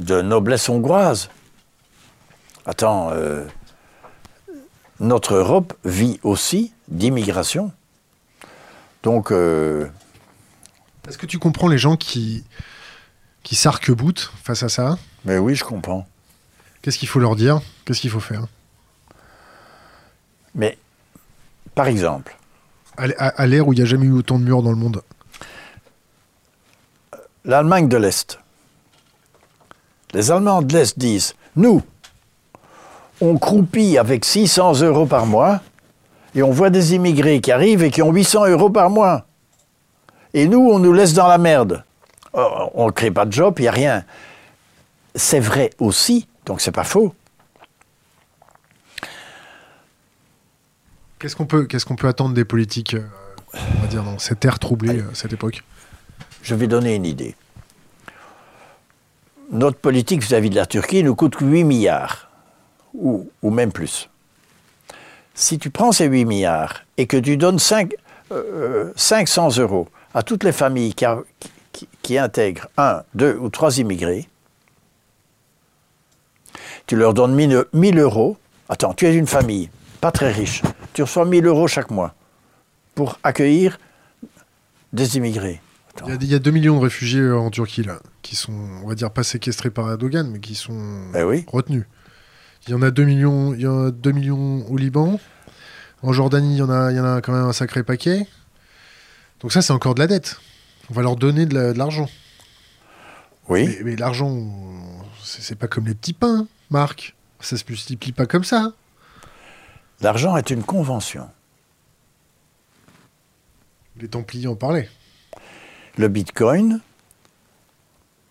[0.00, 1.28] De noblesse hongroise.
[2.66, 3.46] Attends, euh,
[4.98, 7.70] notre Europe vit aussi d'immigration.
[9.04, 9.88] Donc, euh,
[11.08, 12.44] Est-ce que tu comprends les gens qui
[13.44, 14.98] qui s'arc-boutent face à ça?
[15.24, 16.06] Mais oui, je comprends.
[16.80, 17.60] Qu'est-ce qu'il faut leur dire?
[17.84, 18.46] Qu'est-ce qu'il faut faire?
[20.54, 20.78] Mais,
[21.76, 22.36] par exemple,
[22.96, 24.70] À, l- à- à l'ère où il n'y a jamais eu autant de murs dans
[24.70, 25.02] le monde.
[27.44, 28.38] l'Allemagne de l'Est.
[30.12, 31.82] Les Allemands de l'Est disent, nous,
[33.20, 35.60] on croupit avec 600 euros par mois
[36.34, 39.26] et on voit des immigrés qui arrivent et qui ont 800 euros par mois.
[40.34, 41.84] Et nous, on nous laisse dans la merde.
[42.32, 44.04] Oh, on ne crée pas de job, il n'y a rien.
[45.14, 47.14] C'est vrai aussi, donc c'est pas faux.
[51.18, 53.06] Qu'est-ce qu'on peut, attendre des politiques, euh,
[53.54, 55.62] on va dire, dans cette ère troublée, euh, cette époque?
[56.42, 57.34] Je vais donner une idée.
[59.50, 62.28] Notre politique vis-à-vis de la Turquie nous coûte 8 milliards,
[62.94, 64.08] ou, même plus.
[65.34, 67.94] Si tu prends ces 8 milliards et que tu donnes 5,
[68.32, 70.94] euh, 500 euros à toutes les familles
[72.02, 74.28] qui intègrent un, deux ou trois immigrés,
[76.86, 78.36] tu leur donnes 1000 1000 euros.
[78.68, 79.70] Attends, tu es une famille,
[80.00, 80.62] pas très riche.
[80.92, 82.14] Tu reçois 1000 euros chaque mois
[82.94, 83.78] pour accueillir
[84.92, 85.60] des immigrés.
[86.04, 88.34] Il y, a, il y a 2 millions de réfugiés euh, en Turquie, là, qui
[88.34, 91.44] sont, on va dire, pas séquestrés par Erdogan, mais qui sont Ben oui.
[91.48, 91.84] retenus.
[92.66, 95.20] Il y en a 2 millions, il y en a 2 millions au Liban.
[96.02, 98.26] En Jordanie, il y, en a, il y en a quand même un sacré paquet.
[99.40, 100.40] Donc ça, c'est encore de la dette.
[100.90, 102.08] On va leur donner de la- de l'argent.
[103.48, 103.66] Oui.
[103.66, 104.34] Mais, mais l'argent,
[105.22, 107.14] c'est pas comme les petits pains, Marc.
[107.40, 108.72] Ça se multiplie pas comme ça.
[110.00, 111.28] L'argent est une convention.
[114.00, 114.88] Les Templiers en parlaient.
[115.98, 116.80] Le Bitcoin,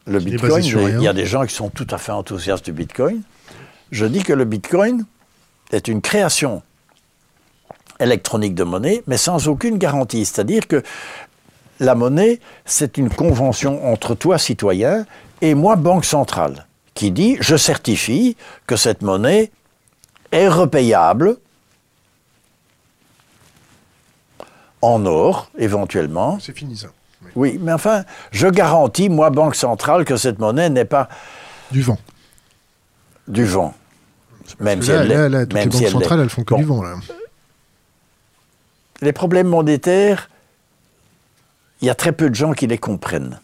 [0.08, 0.30] le Qui
[0.70, 3.22] il y a des gens qui sont tout à fait enthousiastes du Bitcoin.
[3.92, 5.06] Je dis que le Bitcoin
[5.72, 6.64] est une création
[8.00, 10.26] électronique de monnaie, mais sans aucune garantie.
[10.26, 10.82] C'est-à-dire que
[11.80, 15.06] la monnaie, c'est une convention entre toi, citoyen,
[15.42, 18.36] et moi, banque centrale, qui dit je certifie
[18.66, 19.52] que cette monnaie
[20.32, 21.38] est repayable
[24.82, 26.40] en or, éventuellement.
[26.40, 26.88] C'est fini ça.
[27.36, 27.58] Oui.
[27.62, 31.08] Mais enfin, je garantis, moi, Banque centrale, que cette monnaie n'est pas
[31.72, 31.98] Du vent.
[33.28, 33.74] du vent.
[34.60, 35.16] Même si là, elle l'est.
[35.16, 36.60] là, là, toutes les Même banques si centrales, elles font que Bon.
[36.60, 36.96] du vent là.
[39.02, 40.30] Les problèmes monétaires,
[41.82, 43.40] il y a très peu de gens qui les comprennent.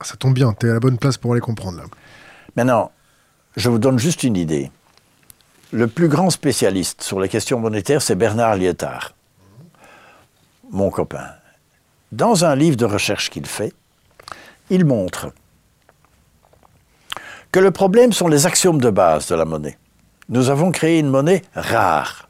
[0.00, 1.84] Ah, Ça tombe bien, t'es à la bonne place pour les comprendre là.
[2.56, 2.92] Maintenant,
[3.56, 4.70] je vous donne juste une idée.
[5.72, 9.14] Le plus grand spécialiste sur les questions monétaires, c'est Bernard Lietard,
[10.70, 11.26] mon copain.
[12.14, 13.72] Dans un livre de recherche qu'il fait,
[14.70, 15.32] il montre
[17.50, 19.76] que le problème sont les axiomes de base de la monnaie.
[20.28, 22.28] Nous avons créé une monnaie rare.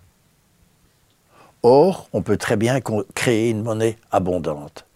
[1.62, 2.80] Or, on peut très bien
[3.14, 4.86] créer une monnaie abondante.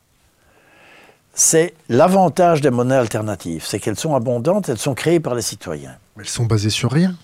[1.34, 5.96] C'est l'avantage des monnaies alternatives, c'est qu'elles sont abondantes, elles sont créées par les citoyens.
[6.16, 7.14] Mais elles sont basées sur rien.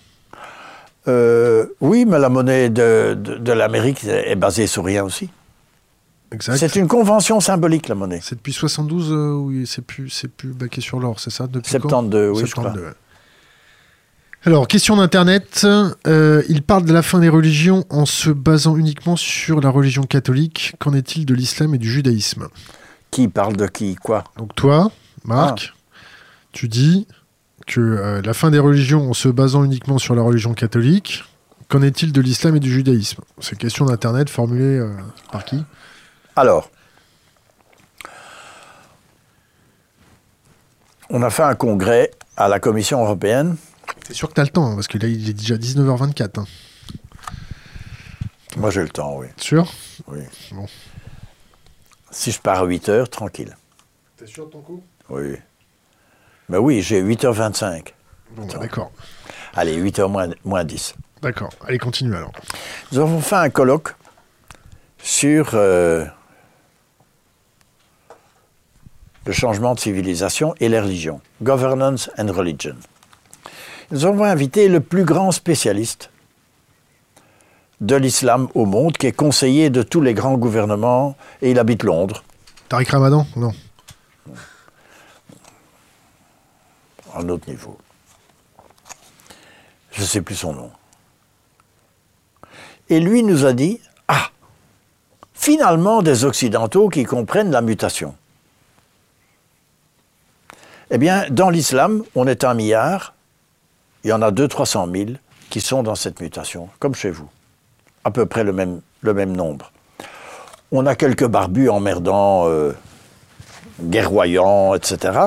[1.07, 5.31] Euh, oui, mais la monnaie de, de- de l'Amérique est basée sur rien aussi.
[6.39, 8.19] C'est une convention symbolique, la monnaie.
[8.21, 11.71] C'est depuis 72 euh, oui, c'est plus, c'est plus baqué sur l'or, c'est ça depuis
[11.73, 11.89] quand?
[11.89, 12.63] 72, oui, je crois.
[12.63, 12.93] 72, ouais.
[14.43, 15.65] Alors, question d'Internet.
[16.07, 20.03] euh, il parle de la fin des religions en se basant uniquement sur la religion
[20.03, 20.75] catholique.
[20.79, 22.47] Qu'en est-il de l'islam et du judaïsme?
[23.11, 24.23] Qui parle de qui, quoi?
[24.37, 24.91] Donc toi,
[25.23, 25.95] Marc, Ah.
[26.51, 27.07] tu dis
[27.65, 31.23] que euh, la fin des religions en se basant uniquement sur la religion catholique.
[31.67, 33.21] Qu'en est-il de l'islam et du judaïsme?
[33.39, 34.91] C'est une question d'Internet formulée euh,
[35.31, 35.63] par qui?
[36.35, 36.69] Alors,
[41.09, 43.55] on a fait un congrès à la Commission européenne.
[44.05, 46.39] T'es sûr que t'as le temps hein, Parce que là, il est déjà 19h24.
[46.41, 46.45] hein.
[48.57, 49.27] Moi, j'ai le temps, oui.
[49.37, 49.71] Sûr?
[50.07, 50.19] Oui.
[50.51, 50.65] Bon.
[52.11, 53.55] Si je pars à 8 heures, tranquille.
[54.17, 54.83] T'es sûr de ton coup?
[55.09, 55.35] Oui.
[56.49, 57.93] Mais oui, j'ai 8h25.
[58.31, 58.91] Bon, bah, d'accord.
[59.55, 60.95] Allez, 8h moins, moins 10.
[61.21, 61.49] D'accord.
[61.67, 62.31] Allez, continue alors.
[62.91, 63.95] Nous avons fait un colloque
[64.99, 66.05] sur euh,
[69.25, 72.75] le changement de civilisation et les religions, Governance and Religion.
[73.91, 76.09] Nous avons invité le plus grand spécialiste
[77.81, 81.83] de l'islam au monde, qui est conseiller de tous les grands gouvernements, et il habite
[81.83, 82.23] Londres,
[82.69, 83.51] Tariq Ramadan Non.
[87.17, 87.77] un autre niveau.
[89.91, 90.71] Je ne sais plus son nom.
[92.89, 94.29] Et lui nous a dit, ah,
[95.33, 98.15] finalement des Occidentaux qui comprennent la mutation.
[100.91, 103.13] Eh bien, dans l'islam, on est un milliard,
[104.03, 105.17] il y en a 200-300 000
[105.49, 107.29] qui sont dans cette mutation, comme chez vous.
[108.03, 109.71] À peu près le même, nombre.
[110.71, 112.73] On a quelques barbus emmerdants, euh,
[113.81, 115.19] guerroyants, etc.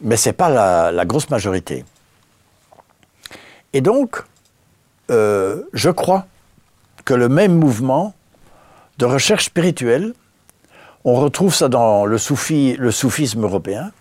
[0.00, 1.84] Mais ce n'est pas la, la grosse majorité.
[3.72, 4.22] Et donc,
[5.10, 6.26] euh, je crois
[7.04, 8.14] que le même mouvement
[8.98, 10.14] de recherche spirituelle,
[11.04, 13.92] on retrouve ça dans le, soufi, le soufisme européen,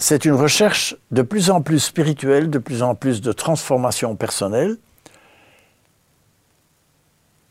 [0.00, 4.78] c'est une recherche de plus en plus spirituelle, de plus en plus de transformation personnelle,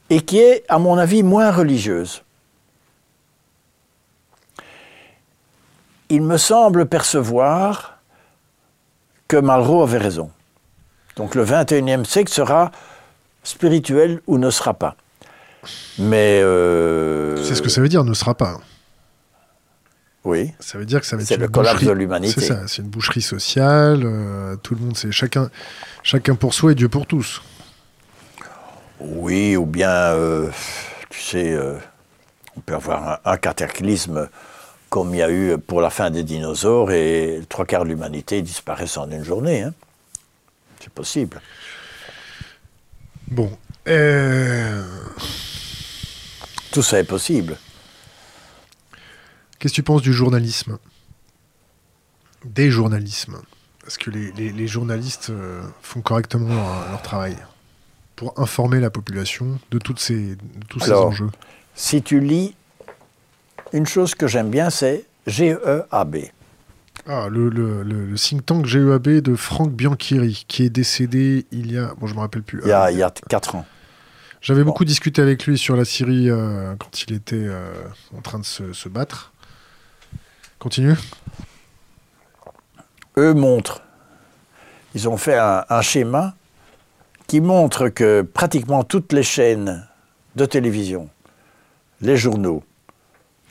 [0.09, 2.23] et qui est, à mon avis, moins religieuse.
[6.09, 7.99] Il me semble percevoir
[9.27, 10.31] que Malraux avait raison.
[11.17, 12.71] Donc le 21e siècle sera
[13.43, 14.95] spirituel ou ne sera pas.
[15.99, 16.41] Mais...
[16.41, 18.59] euh, C'est ce que ça veut dire, ne sera pas.
[20.25, 20.51] Oui.
[20.59, 22.41] Ça veut dire que ça va être C'est une le collapse boucherie- de l'humanité.
[22.41, 24.01] C'est ça, c'est une boucherie sociale.
[24.03, 25.49] euh, tout le monde, c'est chacun,
[26.03, 27.41] chacun pour soi et Dieu pour tous.
[28.99, 30.49] Oui, ou bien, euh,
[31.09, 31.77] tu sais, euh,
[32.57, 34.27] on peut avoir un, un cataclysme
[34.89, 38.41] comme il y a eu pour la fin des dinosaures et trois quarts de l'humanité
[38.41, 39.61] disparaissent en une journée.
[39.63, 39.73] hein.
[40.81, 41.39] C'est possible.
[43.27, 43.51] Bon.
[46.71, 47.57] Tout ça est possible.
[49.59, 50.77] Qu'est-ce que tu penses du journalisme?
[52.45, 53.37] Des journalismes
[53.85, 57.35] Est-ce que les, les- les journalistes euh, font correctement leur, leur travail
[58.15, 61.29] pour informer la population de, toutes ces, de tous ces enjeux?
[61.75, 62.55] Si tu lis,
[63.73, 66.17] une chose que j'aime bien, c'est GEAB.
[67.07, 71.71] Ah, le, le- le- le think tank GEAB de Franck Bianchiri, qui est décédé il
[71.71, 71.93] y a...
[71.95, 72.61] Bon, je me rappelle plus.
[72.63, 73.65] Il y a, Euh, il y a quatre ans.
[74.41, 77.73] J'avais beaucoup discuté avec lui sur la Syrie euh, quand il était euh,
[78.17, 79.33] en train de se, se battre.
[80.59, 80.95] Continue.
[83.15, 83.81] eux montrent,
[84.93, 86.35] ils ont fait un, schéma
[87.27, 89.87] qui montre que pratiquement toutes les chaînes
[90.35, 91.09] de télévision,
[92.01, 92.61] les journaux,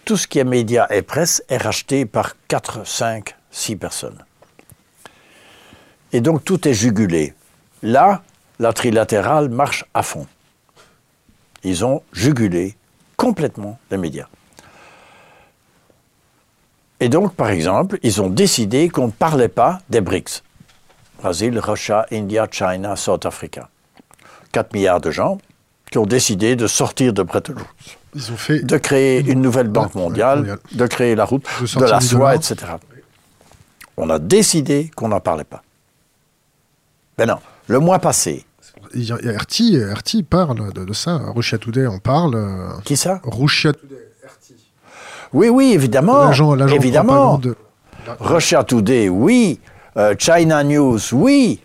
[0.05, 4.25] tout ce qui est médias et presse est racheté par 4, 5, 6 personnes.
[6.13, 7.33] Et donc tout est jugulé.
[7.83, 8.23] Là,
[8.59, 10.27] la trilatérale marche à fond.
[11.65, 12.77] Ils ont jugulé
[13.17, 14.29] complètement les médias.
[17.01, 20.43] Et donc, par exemple, ils ont décidé qu'on ne parlait pas des BRICS.
[21.23, 23.69] Brésil, Russia, India, China, South Africa.
[24.53, 25.39] 4 milliards de gens
[25.91, 27.97] qui ont décidé de sortir de Bretton Woods.
[28.15, 30.59] Ils ont fait de créer une nouvelle banque mondiale, mondiale.
[30.73, 31.45] de créer la route,
[31.77, 32.57] De la soie, etc.
[33.97, 35.63] On a décidé qu'on n'en parlait pas.
[37.17, 38.47] Ben non, le mois passé,
[38.95, 41.21] RT, RT parle de, de ça.
[41.35, 42.81] Russia Today en parle.
[42.85, 43.21] qui ça?
[43.25, 44.08] Russia Today,
[45.33, 46.25] Oui, oui, évidemment.
[46.25, 47.39] l'agent l'agent de évidemment.
[47.39, 47.57] de-
[48.21, 49.61] Russia Today, oui.
[49.97, 51.61] Euh, China News, oui.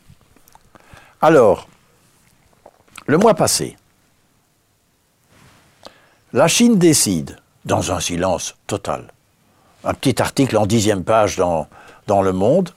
[1.21, 1.67] Alors,
[3.05, 3.77] le mois passé,
[6.33, 9.11] la Chine décide, dans un silence total,
[9.85, 11.67] un petit article en dixième page dans,
[12.07, 12.71] dans Le Monde,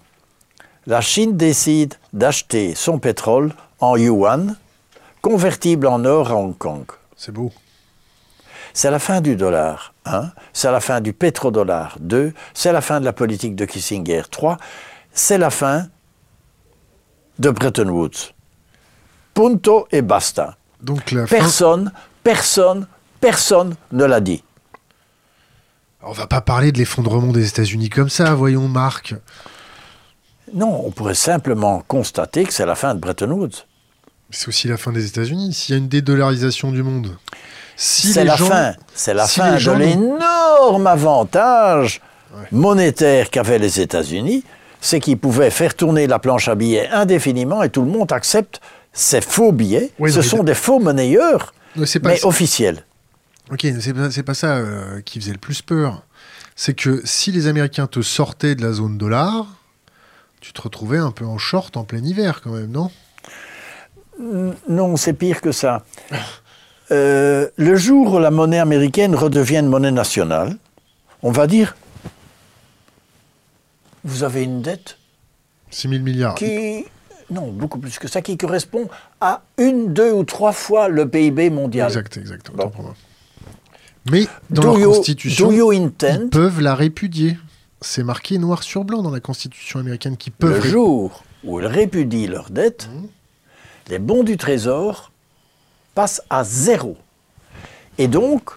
[0.87, 4.57] la Chine décide d'acheter son pétrole en yuan,
[5.23, 6.85] convertible en or à Hong Kong.
[7.17, 7.51] C'est beau.
[8.75, 10.33] C'est la fin du dollar, un.
[10.53, 12.33] C'est la fin du pétrodollar, deux.
[12.55, 14.57] C'est la fin de la politique de Kissinger, trois.
[15.13, 15.89] C'est la fin
[17.39, 18.33] de Bretton Woods.
[19.35, 20.57] Punto et basta.
[20.83, 21.93] Donc la fin- Personne,
[22.23, 22.87] personne,
[23.21, 24.43] personne ne l'a dit.
[26.03, 29.15] On va pas parler de l'effondrement des États-Unis comme ça, voyons, Marc.
[30.55, 33.65] Non, on pourrait simplement constater que c'est la fin de Bretton Woods.
[34.31, 35.53] C'est aussi la fin des États-Unis.
[35.53, 37.17] S'il y a une dédollarisation du monde,
[37.77, 42.01] si c'est la gens- fin, c'est la si fin de l'énorme avantage
[42.35, 42.43] Ouais.
[42.53, 44.45] monétaire qu'avaient les États-Unis,
[44.81, 48.61] c'est qu'ils pouvaient faire tourner la planche à billets indéfiniment et tout le monde accepte
[48.93, 49.91] ces faux billets.
[49.99, 52.27] Oui, Ce sont des faux monnayeurs, pas mais ça.
[52.27, 52.85] officiels.
[53.51, 56.03] Ok, mais c'est pas, c'est pas ça euh, qui faisait le plus peur.
[56.57, 59.47] C'est que si les Américains te sortaient de la zone dollar,
[60.41, 62.91] tu te retrouvais un peu en short en plein hiver quand même, non?
[64.69, 65.85] Non, c'est pire que ça.
[66.93, 70.57] Euh, le jour où la monnaie américaine redevient une monnaie nationale,
[71.23, 71.77] on va dire,
[74.05, 74.99] vous avez une dette
[75.71, 76.35] 6 000 milliards.
[76.37, 76.85] qui,
[77.31, 78.89] non, beaucoup plus que ça, qui correspond
[79.21, 81.89] à une, deux ou trois fois le PIB mondial.
[81.89, 82.51] Exact, exact.
[82.55, 82.71] Bon.
[84.11, 85.91] Mais dans Do leur you- constitution, ils
[86.31, 87.37] peuvent la répudier.
[87.81, 91.67] C'est marqué noir sur blanc dans la constitution américaine qu'ils peuvent le jour où ils
[91.67, 93.07] répudient leurs dettes, Mmh.
[93.91, 95.11] les bons du Trésor
[95.97, 96.97] passent à zéro.
[97.97, 98.51] Et donc,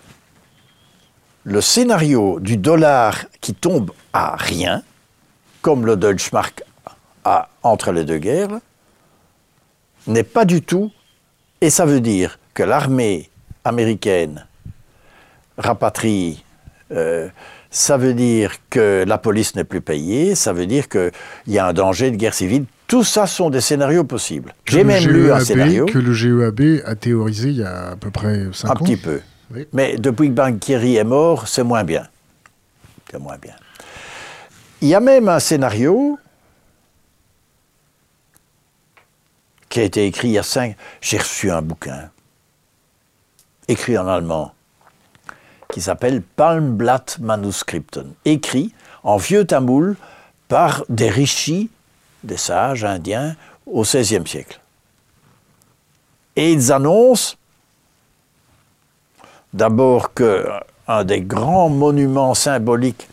[1.45, 4.83] le scénario du dollar qui tombe à rien,
[5.61, 6.61] comme le Deutschmark
[7.23, 8.59] a entre les deux guerres,
[10.05, 10.91] n'est pas du tout,
[11.61, 13.29] et ça veut dire que l'armée
[13.63, 14.45] américaine
[15.57, 16.43] rapatrie,
[16.91, 17.29] euh,
[17.71, 21.11] ça veut dire que la police n'est plus payée, ça veut dire qu'il
[21.47, 22.65] y a un danger de guerre civile.
[22.89, 24.53] Tout ça sont des scénarios possibles.
[24.65, 27.95] J'ai même lu un GEAB scénario, que le GEAB a théorisé il y a à
[27.95, 28.75] peu près 5 un ans.
[28.75, 29.21] petit peu.
[29.53, 29.65] Oui.
[29.71, 32.07] Mais depuis que Banquieri est mort, c'est moins bien.
[33.09, 33.53] C'est moins bien.
[34.81, 36.19] Il y a même un scénario
[39.69, 40.75] qui a été écrit il y a cinq.
[40.99, 42.09] J'ai reçu un bouquin
[43.69, 44.53] écrit en allemand
[45.71, 48.73] qui s'appelle Palmblatt Manuskripten, écrit
[49.03, 49.95] en vieux tamoul
[50.47, 51.69] par des rishis,
[52.23, 54.59] des sages indiens, au XVIe siècle.
[56.35, 57.35] Et ils annoncent
[59.53, 60.47] d'abord que
[60.87, 63.07] un des grands monuments symboliques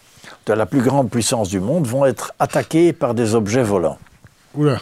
[0.47, 3.99] de la plus grande puissance du monde vont être attaqués par des objets volants.
[4.55, 4.79] Oula.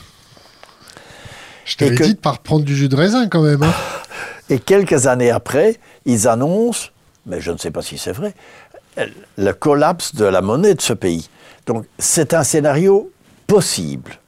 [1.64, 3.62] Je t'avais que- dit de pas reprendre du jus de raisin quand même.
[3.62, 3.72] hein.
[4.50, 6.88] Et quelques années après, ils annoncent,
[7.24, 8.34] mais je ne sais pas si c'est vrai,
[9.38, 11.30] le collapse de la monnaie de ce pays.
[11.66, 13.10] Donc c'est un scénario
[13.46, 14.18] possible.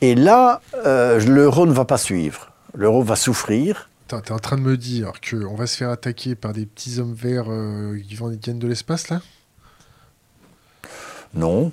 [0.00, 2.50] Et là, euh, l'euro ne va pas suivre.
[2.74, 3.88] L'euro va souffrir.
[4.06, 6.98] Attends, T'es en train de me dire qu'on va se faire attaquer par des petits
[6.98, 9.20] hommes verts euh, qui viennent de l'espace là?
[11.34, 11.72] Non.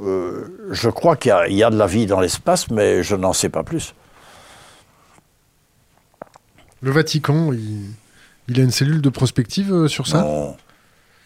[0.00, 3.02] Euh, je crois qu'il y a- il y, a de la vie dans l'espace, mais
[3.02, 3.94] je n'en sais pas plus.
[6.82, 7.86] Le Vatican, il,
[8.48, 10.20] il a une cellule de prospective euh, sur ça?
[10.20, 10.56] Non.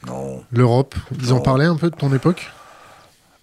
[0.07, 0.45] Non.
[0.53, 2.51] L'Europe, ils en parlaient un peu de ton époque?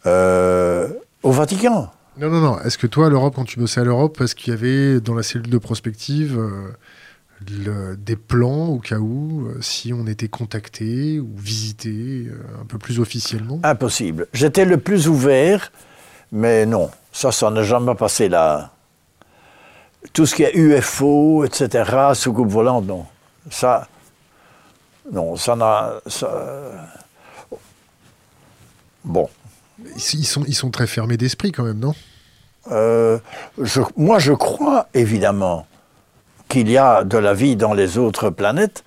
[0.08, 0.88] Euh,
[1.24, 2.60] au Vatican Non, non, non.
[2.62, 5.14] Est-ce que toi, à l'Europe, quand tu bossais à l'Europe, est-ce qu'il y avait dans
[5.14, 6.74] la cellule de prospective euh,
[7.66, 12.28] le- des plans au cas où, euh, si on était contacté ou visité
[12.62, 13.60] un peu plus officiellement?
[13.64, 14.28] Impossible.
[14.34, 15.72] J'étais le plus ouvert,
[16.32, 18.72] mais non, ça, ça n'a jamais passé là.
[20.14, 23.06] Tout ce qui est UFO, etc., soucoupe volante, non.
[23.52, 23.88] Ça,
[25.12, 25.96] non, ça n'a...
[26.08, 26.88] ça-
[29.04, 29.30] Bon.
[29.96, 31.94] Ils, sont, très fermés d'esprit quand même, non?
[32.72, 33.18] Euh,
[33.96, 35.66] moi, je crois évidemment
[36.50, 38.84] qu'il y a de la vie dans les autres planètes,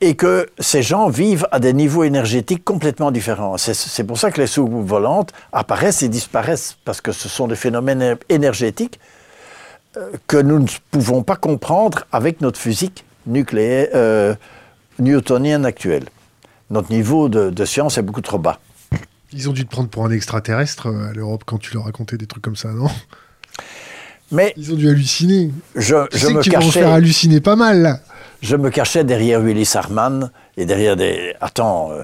[0.00, 3.56] et que ces gens vivent à des niveaux énergétiques complètement différents.
[3.56, 7.56] C'est- pour ça que les soucoupes volantes apparaissent et disparaissent, parce que ce sont des
[7.56, 9.00] phénomènes énergétiques
[9.96, 14.34] euh, que nous ne pouvons pas comprendre avec notre physique nucléaire, euh,
[14.98, 16.04] newtonienne actuelle.
[16.68, 18.58] Notre niveau de science est beaucoup trop bas.
[19.32, 22.16] Ils ont dû te prendre pour un extraterrestre euh, à l'Europe quand tu leur racontais
[22.16, 22.88] des trucs comme ça, non?
[24.32, 25.50] Mais Ils ont dû halluciner.
[25.74, 26.70] je, Tu je sais me que tu cachais...
[26.70, 27.98] faire halluciner pas mal, là.
[28.42, 31.34] Je me cachais derrière Willis Harman et derrière des.
[31.40, 31.90] Attends.
[31.92, 32.02] euh,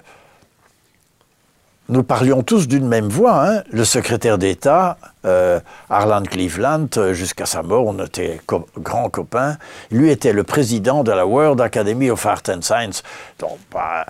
[1.88, 3.46] Nous parlions tous d'une même voix.
[3.48, 3.62] hein.
[3.70, 9.58] Le secrétaire d'État, euh, Harlan Cleveland, euh, jusqu'à sa mort, on était co- grands copains.
[9.90, 13.02] Lui était le président de la World Academy of Art and Science.
[13.38, 14.06] Donc, bah,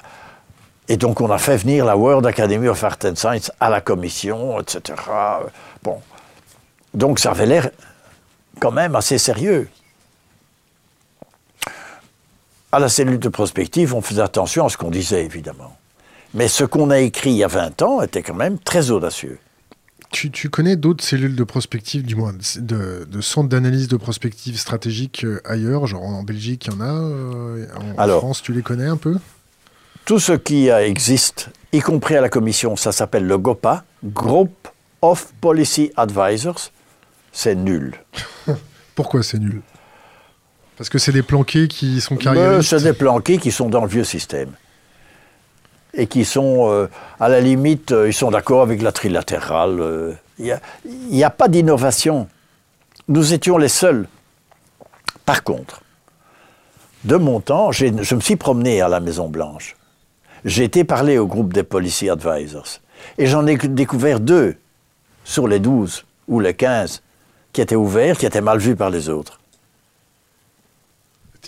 [0.92, 3.80] et donc, on a fait venir la World Academy of Art and Science à la
[3.80, 4.92] commission, etc.
[5.82, 6.02] Bon.
[6.92, 7.70] Donc, ça avait l'air
[8.60, 9.70] quand même assez sérieux
[12.72, 15.74] à la cellule de prospective, on faisait attention à ce qu'on disait, évidemment.
[16.34, 19.38] Mais ce qu'on a écrit il y a 20 ans était quand même très audacieux.
[20.10, 24.58] Tu, tu connais d'autres cellules de prospective, du moins de, de centres d'analyse de prospective
[24.58, 28.18] stratégique euh, ailleurs, genre en Belgique, il y en a euh, En Alors.
[28.18, 29.16] France, tu les connais un peu?
[30.04, 34.68] Tout ce qui euh, existe, y compris à la commission, ça s'appelle le GOPA, Group
[35.00, 36.70] of Policy Advisors,
[37.32, 37.94] c'est nul.
[38.94, 39.62] Pourquoi c'est nul?
[40.76, 42.70] Parce que c'est des planqués qui sont Mais carriéristes?
[42.70, 44.50] C'est des planqués qui sont dans le vieux système.
[45.94, 46.88] Et qui sont, euh,
[47.20, 49.80] à la limite, euh, ils sont d'accord avec la trilatérale.
[49.80, 50.58] euh, Il
[51.10, 52.28] n'y a, pas d'innovation.
[53.08, 54.08] Nous étions les seuls.
[55.26, 55.82] Par contre,
[57.04, 59.76] de mon temps, je me suis promené à la Maison-Blanche.
[60.44, 62.80] J'ai été parler au groupe des Policy Advisors.
[63.18, 64.56] Et j'en ai découvert deux
[65.24, 67.02] sur les 12 ou les 15
[67.52, 69.38] qui étaient ouverts, qui étaient mal vus par les autres.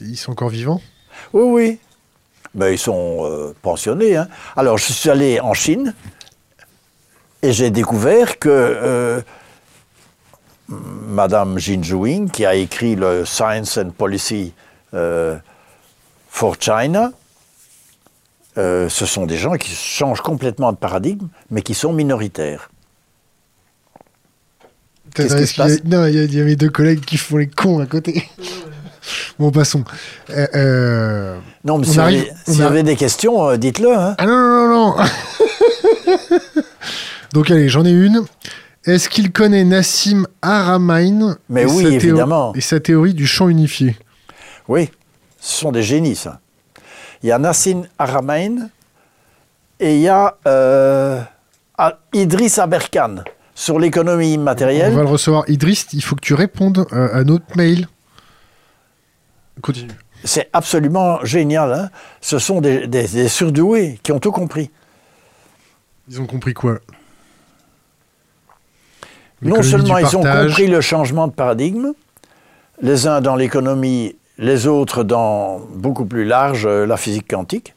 [0.00, 0.80] Ils sont encore vivants?
[1.32, 1.78] Oui, oui.
[2.54, 4.16] Mais ils sont euh, pensionnés.
[4.16, 4.28] hein.
[4.56, 5.94] Alors, je suis allé en Chine
[7.42, 9.20] et j'ai découvert que euh,
[10.68, 14.52] Madame Jin Juing, qui a écrit le Science and Policy
[14.94, 15.36] euh,
[16.28, 17.12] for China,
[18.58, 22.70] euh, ce sont des gens qui changent complètement de paradigme, mais qui sont minoritaires.
[25.18, 27.46] Y a- Non, il y, a- il y a mes deux collègues qui font les
[27.46, 28.28] cons à côté.
[29.38, 29.84] bon, passons.
[30.30, 32.96] Euh, euh, Non, mais On si vous arrive- avez, on si vous a- avez des
[32.96, 33.96] questions, euh, dites-le.
[33.96, 34.14] hein.
[34.18, 35.04] Ah non, non, non, non
[37.32, 38.24] Donc allez, j'en ai une.
[38.86, 40.26] Est-ce qu'il connaît Nassim
[41.48, 42.52] Mais et oui, sa théo- évidemment.
[42.54, 43.96] Et sa théorie du champ unifié?
[44.68, 44.90] Oui,
[45.40, 46.40] ce sont des génies, ça.
[47.24, 48.68] Il y a Nassim Haramein
[49.80, 51.22] et il y a euh,
[52.12, 53.24] Idriss Aberkan
[53.54, 54.92] sur l'économie On immatérielle.
[54.92, 55.48] va le recevoir.
[55.48, 57.88] Idriss, il faut que tu répondes euh, à notre mail.
[59.62, 59.92] Continue.
[60.22, 61.72] C'est absolument génial.
[61.72, 61.90] hein.
[62.20, 64.70] Ce sont des, des- des surdoués qui ont tout compris.
[66.10, 66.78] Ils ont compris quoi?
[69.40, 71.92] Non seulement ils ont compris le changement de paradigme,
[72.82, 77.74] les uns dans l'économie, les autres dans beaucoup plus large euh, la physique quantique,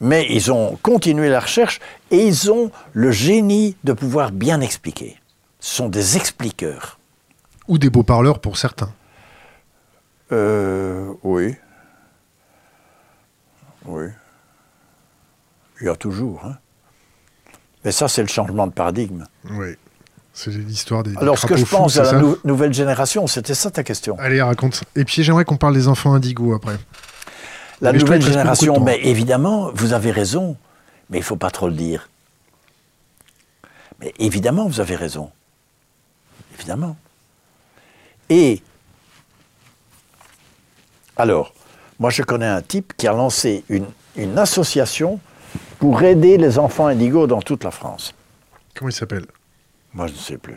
[0.00, 1.80] mais ils ont continué la recherche
[2.10, 5.16] et ils ont le génie de pouvoir bien expliquer.
[5.60, 6.98] Ce sont des expliqueurs.
[7.68, 8.92] Ou des beaux parleurs pour certains.
[10.32, 11.54] Euh, oui.
[13.84, 14.06] Oui.
[15.80, 16.44] Il y a toujours.
[16.44, 16.56] hein.
[17.84, 19.26] Mais ça, c'est le changement de paradigme.
[19.50, 19.74] Oui.
[20.42, 21.10] C'est l'histoire des.
[21.10, 23.82] des Alors, ce que je fous, pense à la nou- nouvelle génération, c'était ça ta
[23.82, 24.16] question.
[24.18, 24.84] Allez, raconte.
[24.96, 26.78] Et puis j'aimerais qu'on parle des enfants indigos après.
[27.82, 30.56] La Mais nouvelle génération, mais évidemment, vous avez raison,
[31.10, 32.08] mais il ne faut pas trop le dire.
[34.00, 35.30] Mais évidemment, vous avez raison.
[36.54, 36.96] Évidemment.
[38.30, 38.62] Et,
[41.18, 41.52] alors,
[41.98, 43.86] moi je connais un type qui a lancé une,
[44.16, 45.20] une association
[45.78, 48.14] pour aider les enfants indigos dans toute la France.
[48.74, 49.26] Comment il s'appelle?
[49.94, 50.56] Moi je ne sais plus.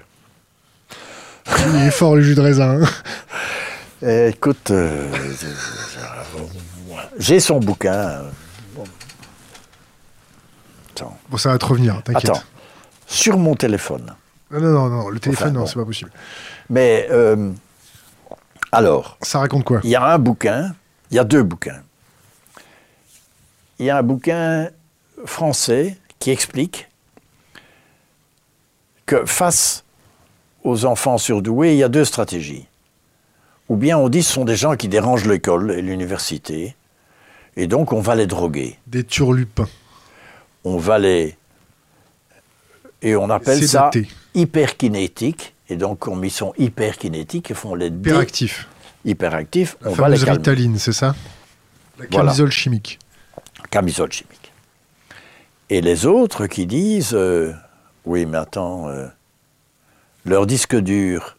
[1.47, 2.81] Il est fort le jus de raisin.
[2.83, 2.89] hein.
[4.05, 5.07] Eh, écoute, euh,
[7.17, 8.21] j'ai son bouquin.
[8.75, 8.83] bon.
[10.91, 11.17] Attends.
[11.29, 12.29] Bon, ça va te revenir, t'inquiète.
[12.31, 12.43] Attends.
[13.07, 14.13] Sur mon téléphone.
[14.51, 15.65] Non, non, non, non, le téléphone, Enfin, non, bon.
[15.67, 16.11] c'est pas possible.
[16.69, 17.51] Mais euh,
[18.73, 19.79] alors, Ça raconte quoi?
[19.85, 20.75] il y a un bouquin,
[21.09, 21.81] il y a deux bouquins.
[23.79, 24.67] Il y a un bouquin
[25.25, 26.89] français qui explique
[29.05, 29.83] que face
[30.63, 32.67] aux enfants surdoués, il y a deux stratégies.
[33.69, 36.75] Ou bien on dit ce sont des gens qui dérangent l'école et l'université,
[37.55, 38.77] et donc on va les droguer.
[38.87, 39.69] Des turlupins.
[40.63, 41.37] On va les...
[43.01, 44.07] Et on appelle ça Sédatés.
[44.33, 45.53] hyperkinétiques.
[45.69, 47.91] Et donc, comme ils sont hyperkinétiques, ils font les
[49.05, 50.31] hyperactifs, La on va les calmer.
[50.37, 51.15] Ritaline, c'est ça?
[51.99, 52.27] La Voilà.
[52.27, 52.99] camisole chimique.
[53.69, 54.51] camisole chimique.
[55.69, 57.53] Et les autres qui disent euh,
[58.05, 59.07] oui, mais attends, euh,
[60.25, 61.37] leur disque dur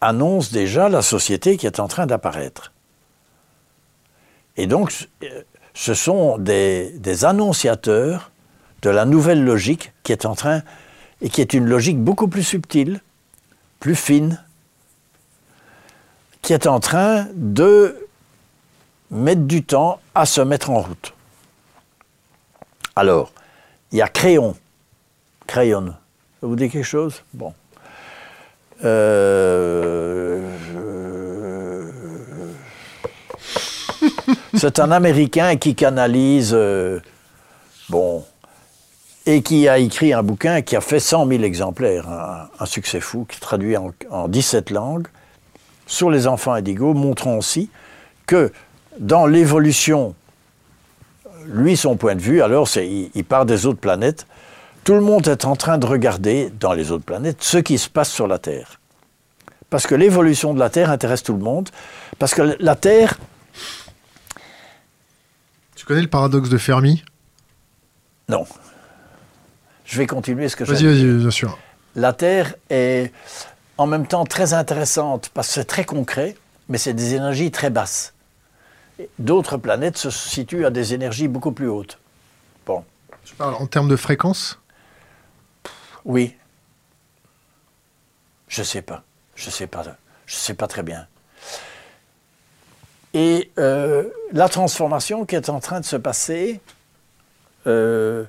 [0.00, 2.72] annonce déjà la société qui est en train d'apparaître.
[4.56, 5.42] Et donc, euh,
[5.74, 8.30] ce sont des, des annonciateurs
[8.82, 10.62] de la nouvelle logique qui est en train,
[11.20, 13.00] et qui est une logique beaucoup plus subtile,
[13.78, 14.42] plus fine,
[16.42, 18.08] qui est en train de
[19.10, 21.14] mettre du temps à se mettre en route.
[22.96, 23.32] Alors,
[23.92, 24.56] il y a crayon.
[25.50, 25.94] Crayon.
[26.42, 27.24] Vous dit quelque chose?
[27.34, 27.52] Bon.
[28.84, 30.40] Euh,
[34.54, 37.00] C'est un Américain qui canalise, euh,
[37.88, 38.24] bon,
[39.26, 42.06] et qui a écrit un bouquin qui a fait 100 000 exemplaires,
[42.60, 45.08] un, succès fou, qui est traduit en, en 17 langues,
[45.88, 47.70] sur les enfants indigos, montrant aussi
[48.28, 48.52] que
[49.00, 50.14] dans l'évolution
[51.46, 54.26] lui, son point de vue, alors, il part des autres planètes.
[54.84, 57.88] Tout le monde est en train de regarder dans les autres planètes ce qui se
[57.88, 58.80] passe sur la Terre.
[59.68, 61.68] Parce que l'évolution de la Terre intéresse tout le monde.
[62.18, 63.18] Parce que la Terre,
[65.76, 67.02] Tu connais le paradoxe de Fermi?
[68.28, 68.46] Non.
[69.84, 71.58] Je vais continuer ce que Vas-y, j'allais vas-y, bien sûr.
[71.96, 73.12] La Terre est
[73.78, 76.36] en même temps très intéressante parce que c'est très concret,
[76.68, 78.12] mais c'est des énergies très basses.
[79.18, 81.98] D'autres planètes se situent à des énergies beaucoup plus hautes.
[82.66, 82.84] Bon,
[83.24, 84.58] Tu parles en termes de fréquence?
[86.04, 86.36] Oui.
[88.48, 89.02] Je sais pas.
[89.34, 89.84] Je sais pas.
[90.26, 91.06] Je sais pas très bien.
[93.14, 96.60] Et euh, la transformation qui est en train de se passer
[97.66, 98.24] euh,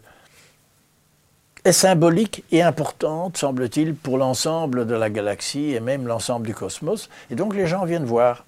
[1.64, 7.10] est symbolique et importante, semble-t-il, pour l'ensemble de la galaxie et même l'ensemble du cosmos.
[7.30, 8.46] Et donc les gens viennent voir.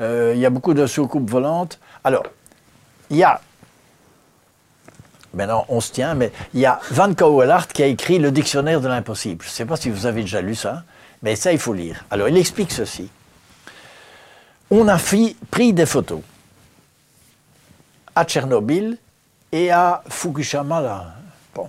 [0.00, 1.78] Euh, Il y a beaucoup de soucoupes volantes.
[2.02, 2.24] Alors,
[3.10, 3.40] il y a
[5.34, 8.80] Maintenant, on se tient, mais il y a Van Cauwelaert qui a écrit le dictionnaire
[8.80, 9.44] de l'impossible.
[9.44, 10.84] Je ne sais pas si vous avez déjà lu ça,
[11.22, 12.04] mais ça, il faut lire.
[12.10, 13.10] Alors, il explique ceci.
[14.70, 14.98] On a
[15.50, 16.20] pris des photos
[18.14, 18.98] à Tchernobyl
[19.52, 21.14] et à Fukushima.
[21.54, 21.68] Bon.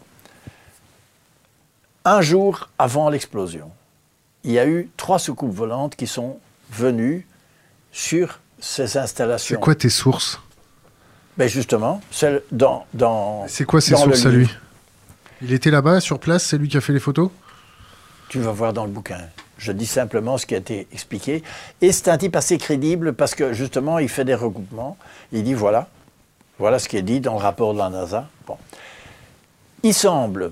[2.05, 3.69] Un jour avant l'explosion,
[4.43, 6.39] il y a eu trois soucoupes volantes qui sont
[6.71, 7.27] venues
[7.91, 9.59] sur ces C'est installations.
[9.59, 10.39] quoi tes sources?
[11.37, 14.49] Ben justement, celle dans, dans, C'est quoi ses sources à lui?
[15.41, 17.29] Il était là-bas, sur place, c'est lui qui a fait les photos?
[18.29, 19.19] Tu vas voir dans le bouquin.
[19.57, 21.43] Je dis simplement ce qui a été expliqué.
[21.81, 24.97] Et c'est un type assez crédible parce que justement, il fait des recoupements.
[25.31, 25.87] Il dit voilà,
[26.57, 28.27] voilà ce qui est dit dans le rapport de la NASA.
[28.47, 28.57] Bon.
[29.83, 30.51] Il semble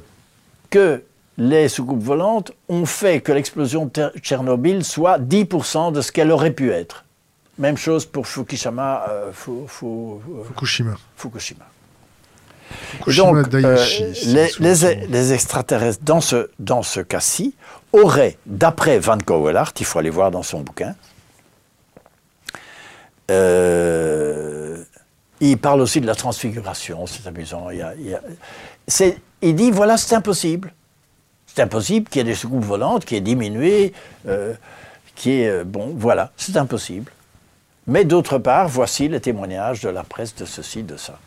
[0.70, 1.04] que
[1.38, 6.52] les soucoupes volantes ont fait que l'explosion de Tchernobyl soit 10% de ce qu'elle aurait
[6.52, 7.05] pu être.
[7.58, 10.96] Même chose pour Fukushima, euh, Fu- Fu- euh, Fukushima.
[11.16, 11.66] Fukushima.
[13.32, 14.04] Donc, euh, Daiichi,
[14.60, 17.54] les, extraterrestres, dans ce, dans ce cas-ci,
[17.94, 20.96] auraient, d'après Van Cauwelaert, il faut aller voir dans son bouquin,
[25.42, 27.70] il parle aussi de la transfiguration, c'est amusant.
[27.70, 28.22] Il, y a- il y a-
[28.88, 30.74] c'est- il dit, voilà, c'est impossible.
[31.48, 33.94] C'est impossible qu'il y ait des soucoupes volantes, qui est diminué,
[34.28, 34.54] euh,
[35.16, 35.64] qui est...
[35.64, 37.12] bon, voilà, c'est impossible.
[37.88, 41.20] Mais d'autre part, voici les témoignages de la presse de ceci, de ça.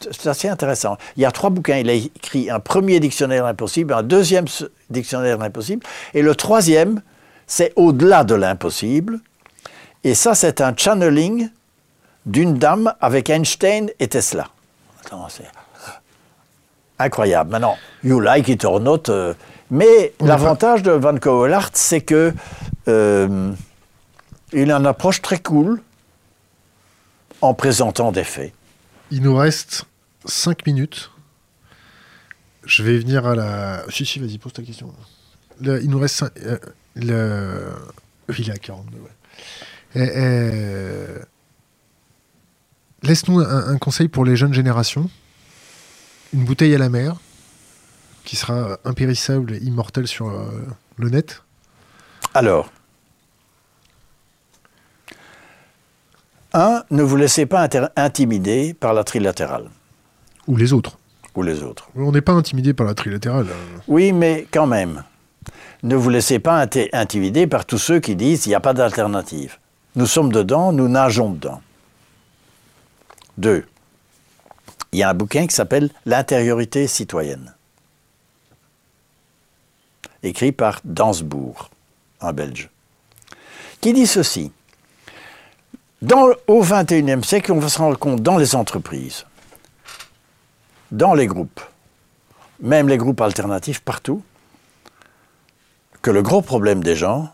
[0.00, 0.96] C'est assez intéressant.
[1.16, 1.76] Il y a trois bouquins.
[1.76, 4.46] Il a écrit un premier dictionnaire de l'impossible, un deuxième
[4.88, 5.84] dictionnaire de l'impossible,
[6.14, 7.02] et le troisième,
[7.46, 9.20] c'est au-delà de l'impossible.
[10.02, 11.50] Et ça, c'est un channeling
[12.26, 14.48] d'une dame avec Einstein et Tesla.
[15.04, 15.44] Attends, c'est
[16.98, 17.50] incroyable.
[17.50, 19.08] Maintenant, you like it or not.
[19.10, 19.34] euh,
[19.70, 22.34] mais l'avantage de Van Cauwelaert, c'est que
[22.88, 23.52] euh,
[24.52, 25.80] il a une approche très cool
[27.40, 28.52] en présentant des faits.
[29.10, 29.84] Il nous reste
[30.26, 31.10] 5 minutes.
[32.64, 33.84] Je vais venir à la.
[33.90, 34.92] Si, si, vas-y, pose ta question.
[35.60, 36.22] Le- il nous reste.
[36.22, 36.58] cin- euh,
[36.94, 37.72] le...
[38.28, 39.10] oui, Il est à 42, ouais.
[39.94, 41.20] Et,
[43.02, 45.08] Laisse-nous un, un conseil pour les jeunes générations.
[46.34, 47.16] Une bouteille à la mer,
[48.24, 50.44] qui sera impérissable et immortelle sur euh,
[50.98, 51.42] le net.
[52.34, 52.70] Alors,
[56.52, 59.66] un, ne vous laissez pas intimider par la trilatérale
[60.46, 60.98] Ou les autres.
[61.34, 61.88] ou les autres.
[61.94, 63.46] On n'est pas intimidé par la trilatérale.
[63.50, 63.78] euh.
[63.88, 65.04] Oui, mais quand même,
[65.82, 68.74] ne vous laissez pas inti- intimider par tous ceux qui disent il n'y a pas
[68.74, 69.58] d'alternative.
[69.96, 71.60] Nous sommes dedans, nous nageons dedans.
[73.38, 73.64] Deux,
[74.92, 77.54] il y a un bouquin qui s'appelle L'intériorité citoyenne,
[80.22, 81.70] écrit par Dansbourg,
[82.20, 82.68] un Belge,
[83.80, 84.52] qui dit ceci?
[86.02, 89.26] Au XXIe siècle, on va se rendre compte dans les entreprises,
[90.90, 91.60] dans les groupes,
[92.60, 94.22] même les groupes alternatifs partout,
[96.00, 97.30] que le gros problème des gens,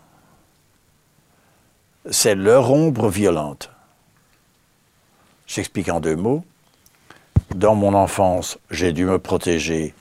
[2.11, 3.69] c'est leur ombre violente.
[5.45, 6.43] J'explique en deux mots.
[7.55, 9.93] Dans mon enfance, j'ai dû me protéger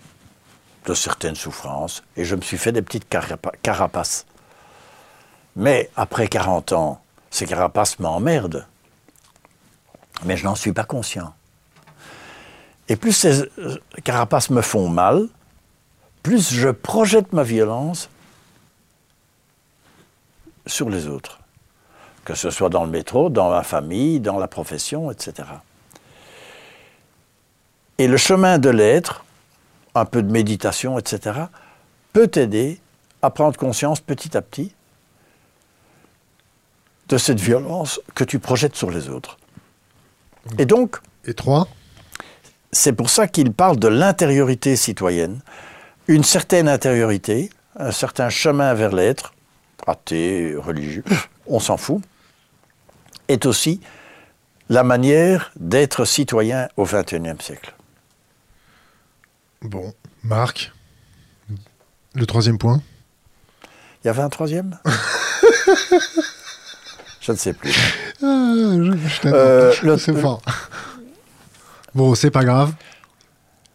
[0.87, 4.27] de certaines souffrances et je me suis fait des petites carapa- carapaces.
[5.55, 7.01] Mais après 40 ans,
[7.31, 8.67] ces carapaces m'emmerdent.
[10.25, 11.35] Mais je n'en suis pas conscient.
[12.89, 15.29] Et plus ces euh, carapaces me font mal,
[16.23, 18.09] plus je projette ma violence
[20.67, 21.41] sur les autres.
[22.25, 25.49] Que ce soit dans le métro, dans ma famille, dans la profession, etc.
[27.99, 29.25] Et le chemin de l'être,
[29.95, 31.41] un peu de méditation, etc.,
[32.13, 32.81] peut t'aider
[33.23, 34.75] à prendre conscience petit à petit
[37.09, 39.39] de cette violence que tu projettes sur les autres.
[40.59, 41.69] Et donc, Et trois?
[42.73, 45.41] c'est pour ça qu'il parle de l'intériorité citoyenne.
[46.09, 49.35] Une certaine intériorité, un certain chemin vers l'être,
[49.87, 51.05] athée, religieux,
[51.47, 52.03] on s'en fout,
[53.29, 53.81] est aussi
[54.69, 57.75] la manière d'être citoyen au XXIe siècle.
[59.63, 59.93] Bon,
[60.23, 60.73] Marc,
[62.15, 62.81] le troisième point?
[64.03, 64.79] Il y avait un troisième?
[67.27, 67.73] Je ne sais plus.
[68.23, 69.29] Ah, je.
[69.29, 70.43] Euh, c'est fort.
[71.95, 72.73] Bon, c'est pas grave.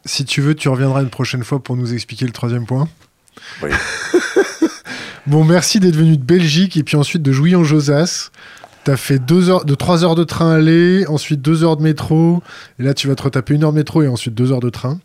[0.04, 2.88] Si tu veux, tu reviendras une prochaine fois pour nous expliquer le troisième point.
[3.62, 3.70] Oui.
[5.28, 8.32] Bon, merci d'être venu de Belgique et puis ensuite de jouy en josas
[8.82, 12.42] T'as fait deux heures, de 3 heures de train aller, ensuite 2 heures de métro,
[12.80, 14.70] et là tu vas te retaper une heure de métro et ensuite 2 heures de
[14.70, 14.98] train.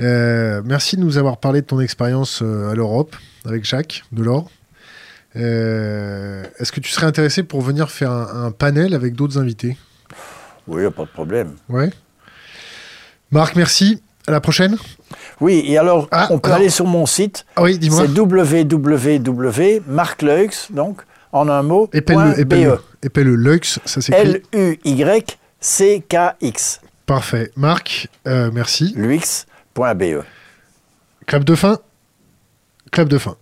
[0.00, 3.14] Euh, merci de nous avoir parlé de ton expérience euh, à l'Europe
[3.44, 4.50] avec Jacques Delors.
[5.38, 9.76] Euh, Est-ce que tu serais intéressé pour venir faire un, un panel avec d'autres invités?
[10.66, 11.54] Oui, pas de problème.
[11.68, 11.90] Ouais.
[13.30, 14.02] Marc, merci.
[14.26, 14.76] À la prochaine.
[15.40, 18.04] Oui, et alors, Ah, on peut alors- aller sur mon site, Ah oui, dis-moi.
[18.06, 21.00] c'est www.marcleux, donc,
[21.32, 22.78] en un mot, Épelle-le, épelle-le.
[23.02, 23.36] Épelle-le.
[23.36, 24.42] Lux, ça s'écrit.
[25.62, 26.80] L-U-Y-C-K-X.
[27.06, 27.50] Parfait.
[27.56, 28.92] Marc, euh, merci.
[28.96, 30.22] Lux.be.
[31.26, 31.78] Clap de fin.
[32.92, 33.36] Clap de fin.